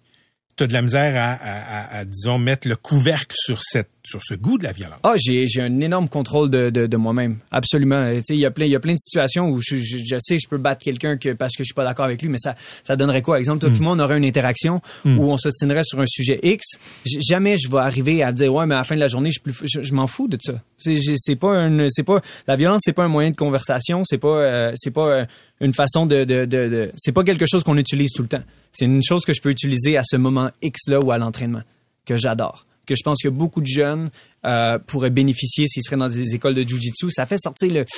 [0.56, 4.22] t'as de la misère à, à- à- à, disons, mettre le couvercle sur cette, sur
[4.24, 5.00] ce goût de la violence?
[5.04, 7.38] Ah, j'ai, j'ai un énorme contrôle de, de, de moi-même.
[7.52, 8.10] Absolument.
[8.30, 10.38] Il y a plein, il y a plein de situations où je, je, je sais
[10.38, 12.38] que je peux battre quelqu'un que, parce que je suis pas d'accord avec lui, mais
[12.40, 13.40] ça, ça donnerait quoi?
[13.40, 13.74] Exemple, toi Hmm.
[13.74, 15.18] puis moi, on aurait une interaction Mm.
[15.20, 16.66] où on s'ostinerait sur un sujet X.
[17.06, 19.40] Jamais je vais arriver à dire, ouais, mais à la fin de la journée, je,
[19.40, 20.54] plus- je, je m'en fous de ça.
[20.78, 24.18] C'est, c'est pas une, c'est pas, la violence, c'est pas un moyen de conversation, c'est
[24.18, 25.26] pas, euh, c'est pas euh,
[25.60, 28.44] une façon de, de, de, de- c'est pas quelque chose qu'on utilise tout le temps.
[28.72, 31.62] C'est une chose que je peux utiliser à ce moment X là ou à l'entraînement
[32.06, 32.66] que j'adore.
[32.92, 34.10] Que je pense que beaucoup de jeunes
[34.44, 37.10] euh, pourraient bénéficier s'ils seraient dans des écoles de jujitsu.
[37.10, 37.92] Ça fait sortir le, tu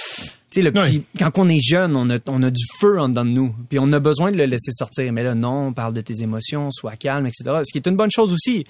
[0.52, 1.04] sais, le petit.
[1.18, 3.80] Quand on est jeune, on a, on a du feu en dedans de nous, puis
[3.80, 5.12] on a besoin de le laisser sortir.
[5.12, 7.62] Mais là, non, on parle de tes émotions, sois calme, etc.
[7.64, 8.66] Ce qui est une bonne chose aussi.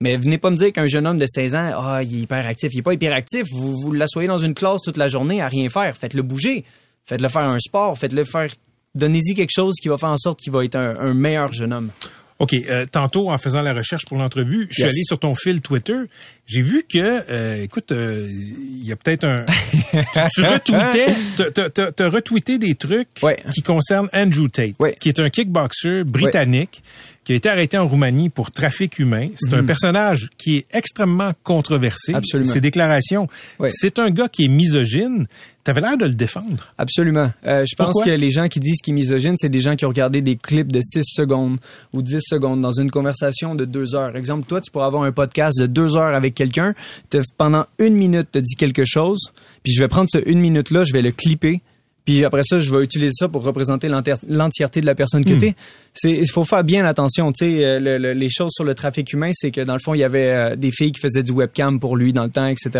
[0.00, 2.46] Mais venez pas me dire qu'un jeune homme de 16 ans, ah, il est hyper
[2.46, 2.74] actif.
[2.74, 3.46] Il est pas hyper actif.
[3.50, 5.96] Vous, vous l'assoyez dans une classe toute la journée à rien faire.
[5.96, 6.66] Faites-le bouger.
[7.06, 7.96] Faites-le faire un sport.
[7.96, 8.50] Faites-le faire.
[8.94, 11.72] Donnez-y quelque chose qui va faire en sorte qu'il va être un, un meilleur jeune
[11.72, 11.90] homme.
[12.40, 12.52] OK.
[12.54, 14.92] euh, tantôt, en faisant la recherche pour l'entrevue, je suis Yes.
[14.92, 15.96] allé sur ton fil Twitter.
[16.46, 16.98] J'ai vu que,
[17.30, 19.46] euh, écoute, euh, il y a peut-être un...
[19.92, 19.98] tu,
[20.34, 21.14] tu retweetais,
[21.92, 23.08] t'as retweeté des trucs
[23.54, 26.82] qui concernent Andrew Tate, qui est un kickboxer britannique
[27.24, 29.28] qui a été arrêté en Roumanie pour trafic humain.
[29.36, 29.66] C'est un Mhm.
[29.66, 32.12] personnage qui est extrêmement controversé.
[32.14, 32.52] Absolument.
[32.52, 33.28] Ses déclarations.
[33.58, 33.70] Ouais.
[33.72, 35.26] C'est un gars qui est misogyne.
[35.64, 36.72] T'avais l'air de le défendre.
[36.76, 37.30] Absolument.
[37.46, 38.04] Euh, je pense Pourquoi?
[38.04, 40.36] que les gens qui disent qu'ils est misogyne, c'est des gens qui ont regardé des
[40.36, 41.56] clips de 6 secondes
[41.94, 44.14] ou 10 secondes dans une conversation de 2 heures.
[44.14, 46.74] Exemple, toi, tu pourrais avoir un podcast de 2 heures avec quelqu'un,
[47.38, 50.92] pendant une minute, te dit quelque chose, puis je vais prendre ce une minute-là, je
[50.92, 51.62] vais le clipper,
[52.04, 53.88] puis après ça, je vais utiliser ça pour représenter
[54.28, 55.38] l'entièreté de la personne que Hmm.
[55.38, 55.54] t'es.
[55.94, 57.32] C'est, il faut faire bien attention.
[57.32, 59.78] Tu sais, euh, le- le- les choses sur le trafic humain, c'est que dans le
[59.78, 62.30] fond, il y avait euh, des filles qui faisaient du webcam pour lui dans le
[62.30, 62.70] temps, etc.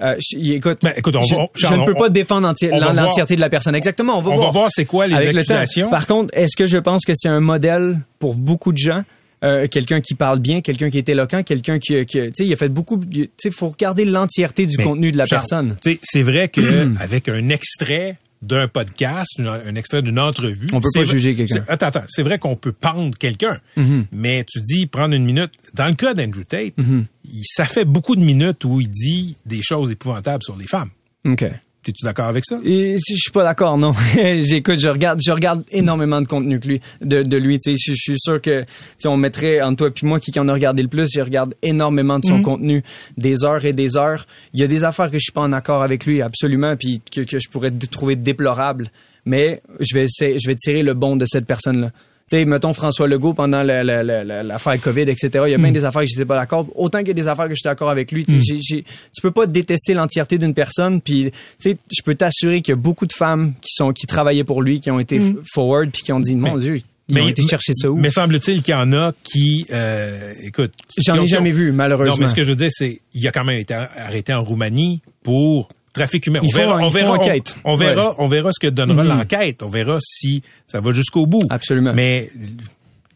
[0.00, 3.36] Euh, je- écoute, Ben, écoute, on je, je ne peux on- pas défendre voir- l'entièreté
[3.36, 3.74] de la personne.
[3.74, 4.18] Exactement.
[4.18, 4.52] On va On va voir.
[4.52, 5.90] voir c'est quoi les Avec le.
[5.90, 9.02] Par contre, est-ce que je pense que c'est un modèle pour beaucoup de gens?
[9.44, 12.52] Euh, quelqu'un qui parle bien, quelqu'un qui est éloquent, quelqu'un qui, qui tu sais, il
[12.52, 15.76] a fait beaucoup, tu sais, faut regarder l'entièreté du Mais, contenu de la Charles, personne.
[15.80, 16.60] tu sais, C'est vrai que
[17.00, 21.34] avec un extrait d'un podcast, une- un extrait d'une entrevue, On peut pas vrai- juger
[21.34, 21.64] quelqu'un.
[21.68, 24.06] Attends, attends, c'est vrai qu'on peut pendre quelqu'un, Mhm.
[24.12, 25.50] mais tu dis prendre une minute.
[25.74, 27.06] Dans le cas d'Andrew Tate, Mhm.
[27.24, 30.90] il- ça fait beaucoup de minutes où il dit des choses épouvantables sur les femmes.
[31.26, 31.44] OK.
[31.88, 32.60] T'es-tu d'accord avec ça?
[32.66, 33.94] Et si je suis pas d'accord, non.
[34.14, 37.58] J'écoute, je regarde, je regarde énormément de contenu que lui, de, de lui.
[37.58, 38.66] Tu sais, je, je suis sûr que,
[38.98, 41.08] sais, on mettrait entre toi et moi qui en a regardé le plus.
[41.10, 42.42] Je regarde énormément de son Mhm.
[42.42, 42.82] contenu,
[43.16, 44.26] des heures et des heures.
[44.52, 47.00] Il y a des affaires que je suis pas en accord avec lui, absolument, puis
[47.10, 48.90] que, que je pourrais trouver déplorables.
[49.24, 51.90] Mais je vais essayer, je vais tirer le bon de cette personne-là.
[52.30, 55.30] Tu sais, mettons François Legault pendant la- la- la- la- l'affaire COVID, etc.
[55.46, 55.72] Il y a Mhm.
[55.72, 56.66] des affaires que j'étais pas d'accord.
[56.74, 58.26] Autant qu'il y a des affaires que j'étais d'accord avec lui.
[58.28, 61.00] J'ai- tu peux pas détester l'entièreté d'une personne.
[61.00, 64.06] Puis, tu sais, je peux t'assurer qu'il y a beaucoup de femmes qui sont qui
[64.06, 67.18] travaillaient pour lui, qui ont été f- forward, puis qui ont dit, mon Dieu, ils
[67.18, 67.96] ont été chercher ça où?
[67.96, 70.72] Mais semble-t-il qu'il y en a qui, euh, écoute,
[71.06, 72.14] J'en ai jamais vu, malheureusement.
[72.16, 74.44] Non, mais ce que je veux dire, c'est il a quand même été arrêté en
[74.44, 76.40] Roumanie pour trafic humain.
[76.42, 77.18] On verra, on verra,
[77.64, 78.14] on- verra, Ouais.
[78.18, 79.08] on verra ce que donnera Mhm.
[79.10, 79.62] l'enquête.
[79.62, 81.42] On verra si ça va jusqu'au bout.
[81.50, 81.92] Absolument.
[81.94, 82.30] Mais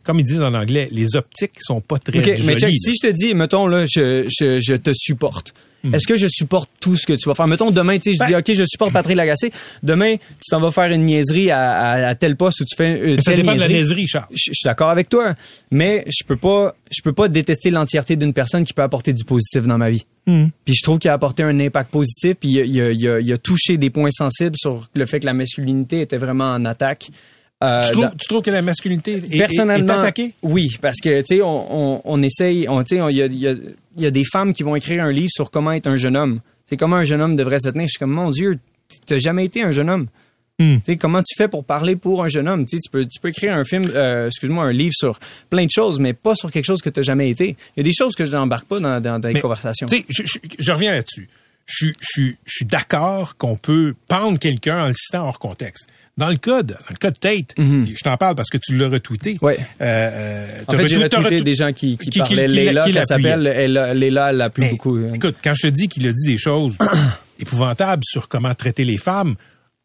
[0.03, 2.43] comme ils disent en anglais, les optiques sont pas très OK, jolies.
[2.45, 5.55] mais check, si je te dis, mettons, là, je, je, je te supporte.
[5.85, 5.95] Hmm.
[5.95, 7.47] Est-ce que je supporte tout ce que tu vas faire?
[7.49, 9.51] Mettons, demain, tu sais, je dis, OK, je supporte Patrick Lagacé.
[9.83, 13.14] Demain, tu t'en vas faire une niaiserie à, à, à tel poste où tu fais
[13.14, 13.74] une ça dépend de la niaiserie.
[14.03, 14.26] niaiserie, Charles.
[14.30, 15.35] Je, je suis d'accord avec toi,
[15.70, 19.24] mais je peux pas, je peux pas détester l'entièreté d'une personne qui peut apporter du
[19.24, 20.05] positif dans ma vie.
[20.26, 20.47] Hmm.
[20.64, 23.09] Puis je trouve qu'il a apporté un impact positif, puis il a, il a- il
[23.09, 26.53] a- il a touché des points sensibles sur le fait que la masculinité était vraiment
[26.53, 27.09] en attaque.
[27.63, 30.35] Euh, tu, trouves, dans- tu trouves que la masculinité est, Personnellement, attaquée?
[30.43, 33.27] oui, parce que tu sais, on, on, on essaye, on, tu sais, il y a,
[33.27, 35.73] il y, a, il y a des femmes qui vont écrire un livre sur comment
[35.73, 36.41] être un jeune homme.
[36.65, 37.87] C'est comment un jeune homme devrait se tenir.
[37.87, 38.59] Je suis comme mon Dieu,
[39.07, 40.09] t'as jamais été un jeune homme.
[40.59, 42.65] Tu sais, comment tu fais pour parler pour un jeune homme?
[42.67, 45.19] Tu tu peux, tu peux écrire un film, euh, excuse-moi, un livre sur
[45.51, 47.57] plein de choses, mais pas sur quelque chose que t'as jamais été.
[47.77, 49.89] Il y a des choses que je n'embarque pas dans, dans, dans les conversations.
[49.89, 51.29] Tu sais, je, je- je reviens là-dessus.
[51.67, 55.89] Je, je suis d'accord qu'on peut pendre quelqu'un en le citant hors contexte.
[56.19, 58.77] Dans le cas de, dans le cas de Tate, je t'en parle parce que tu
[58.77, 59.39] l'as retweeté.
[59.41, 59.57] Ouais.
[59.81, 62.47] Euh, euh, En fait, j'ai retweeté retweet- des gens qui, qui, qui- parlaient.
[62.47, 63.05] qui- l'appuyait.
[63.05, 64.97] s'appelle, elle, Leila, elle l'appuie beaucoup.
[64.97, 65.13] hein.
[65.15, 66.77] Écoute, quand je te dis qu'il a dit des choses
[67.39, 69.37] épouvantables sur comment traiter les femmes,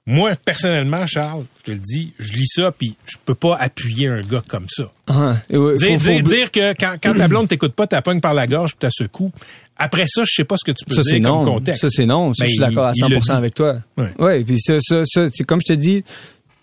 [0.06, 4.08] moi, personnellement, Charles, je te le dis, je lis ça, puis je peux pas appuyer
[4.08, 4.86] un gars comme ça.
[5.08, 8.02] Ah, ouais, Dire, faut- faut- dire- dire que quand, quand ta blonde t'écoute pas, t'as
[8.02, 9.32] pogne par la gorge, puis t'as secoues.
[9.80, 11.44] Après ça, je sais pas ce que tu peux Ça, dire comme non.
[11.44, 11.82] contexte.
[11.82, 12.34] Ça, c'est non.
[12.34, 13.32] Ça, Ben, je suis d'accord à il- il le 100% dit.
[13.38, 13.76] avec toi.
[13.98, 14.14] Ouais.
[14.20, 14.44] Ouais.
[14.44, 16.04] Puis ça, ça, ça, c'est comme je te dis,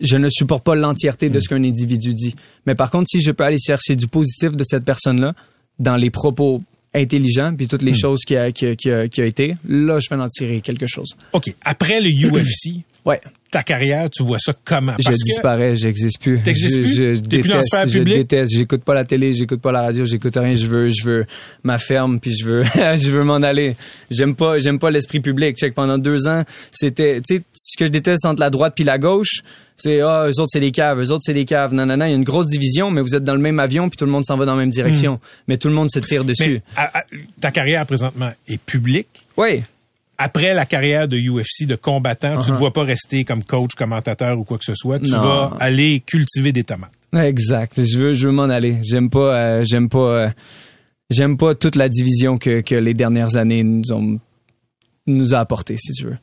[0.00, 2.34] je ne supporte pas l'entièreté de ce qu'un individu dit.
[2.66, 5.34] Mais par contre, si je peux aller chercher du positif de cette personne-là,
[5.78, 6.62] dans les propos
[6.94, 7.98] intelligents, puis toutes les Mm.
[8.00, 10.60] choses qui a, qui, a, qui, a, qui a été, là, je vais en tirer
[10.60, 11.16] quelque chose.
[11.32, 11.52] OK.
[11.64, 13.20] Après le UFC, Ouais.
[13.50, 14.94] ta carrière, tu vois ça comment?
[14.98, 16.40] Je Parce que- disparais, j'existe plus.
[16.40, 16.94] T'existes je, plus?
[16.94, 18.52] Je, la déteste, je déteste.
[18.56, 20.54] J'écoute pas la télé, j'écoute pas la radio, j'écoute rien.
[20.54, 21.26] Je veux, je veux
[21.62, 22.62] ma ferme, puis je veux,
[22.96, 23.76] je veux m'en aller.
[24.10, 25.56] J'aime pas, j'aime pas l'esprit public.
[25.56, 26.42] Check pendant deux ans,
[26.72, 29.40] c'était, tu sais, ce que je déteste entre la droite puis la gauche,
[29.76, 31.74] c'est ah, eux autres c'est des caves, eux autres c'est des caves.
[31.74, 33.60] Non, non, non, il y a une grosse division, mais vous êtes dans le même
[33.60, 35.20] avion puis tout le monde s'en va dans la même direction.
[35.46, 36.54] Mais tout le monde se tire dessus.
[36.58, 36.62] Hmm.
[36.76, 37.04] Mais à- à-
[37.40, 39.08] ta carrière présentement est publique?
[39.36, 39.62] Oui.
[40.16, 42.60] Après la carrière de UFC, de combattant, tu ne Uh-huh.
[42.62, 45.00] vas pas rester comme coach, commentateur ou quoi que ce soit.
[45.00, 45.20] Tu Non.
[45.20, 46.92] vas aller cultiver des tomates.
[47.16, 47.82] Exact.
[47.82, 48.78] Je veux, je veux m'en aller.
[48.82, 50.28] J'aime pas, euh, j'aime pas, euh,
[51.10, 54.20] j'aime pas toute la division que, que les dernières années nous ont,
[55.06, 56.18] nous a apporté, si tu veux.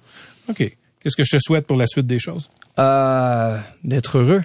[0.49, 0.57] OK.
[1.01, 2.49] Qu'est-ce que je te souhaite pour la suite des choses?
[2.79, 4.43] Euh, d'être heureux.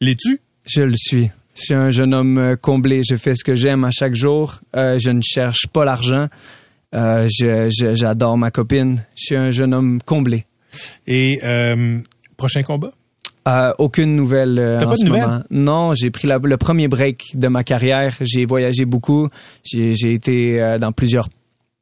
[0.00, 0.40] L'es-tu?
[0.66, 1.30] Je le suis.
[1.56, 3.02] Je suis un jeune homme comblé.
[3.08, 4.60] Je fais ce que j'aime à chaque jour.
[4.74, 6.28] Je ne cherche pas l'argent.
[6.94, 9.02] Euh, j'adore ma copine.
[9.16, 10.46] Je suis un jeune homme comblé.
[11.06, 11.98] Et euh,
[12.36, 12.90] prochain combat?
[13.48, 15.22] Euh, aucune nouvelle euh, T'as en pas de ce nouvelles?
[15.22, 15.42] moment.
[15.50, 18.14] Non, j'ai pris la- le premier break de ma carrière.
[18.20, 19.28] J'ai voyagé beaucoup.
[19.64, 21.28] J'ai, j'ai été euh, dans plusieurs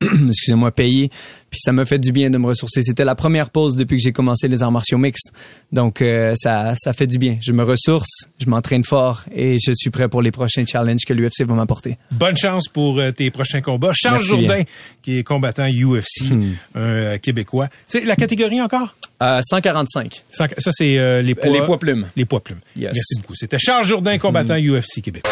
[0.28, 1.10] excusez-moi, pays.
[1.50, 2.82] Puis ça m'a fait du bien de me ressourcer.
[2.82, 5.32] C'était la première pause depuis que j'ai commencé les arts martiaux mixtes.
[5.72, 7.38] Donc euh, ça, ça fait du bien.
[7.40, 11.14] Je me ressource, je m'entraîne fort et je suis prêt pour les prochains challenges que
[11.14, 11.96] l'UFC va m'apporter.
[12.12, 13.92] Bonne chance pour euh, tes prochains combats.
[13.94, 14.64] Charles Merci Jourdain, bien.
[15.02, 16.42] qui est combattant UFC, Hmm.
[16.74, 17.68] un euh, Québécois.
[17.86, 18.94] C'est la catégorie encore?
[19.22, 20.22] Euh, 145.
[20.30, 21.50] Ça, c'est euh, les poids...
[21.50, 22.06] Les poids plumes.
[22.14, 22.60] Les poids plumes.
[22.76, 22.92] Yes.
[22.94, 23.34] Merci beaucoup.
[23.34, 25.24] C'était Charles Jourdain, combattant UFC Québec.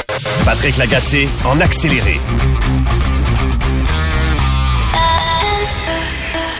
[0.44, 2.14] Patrick Lagacé en accéléré.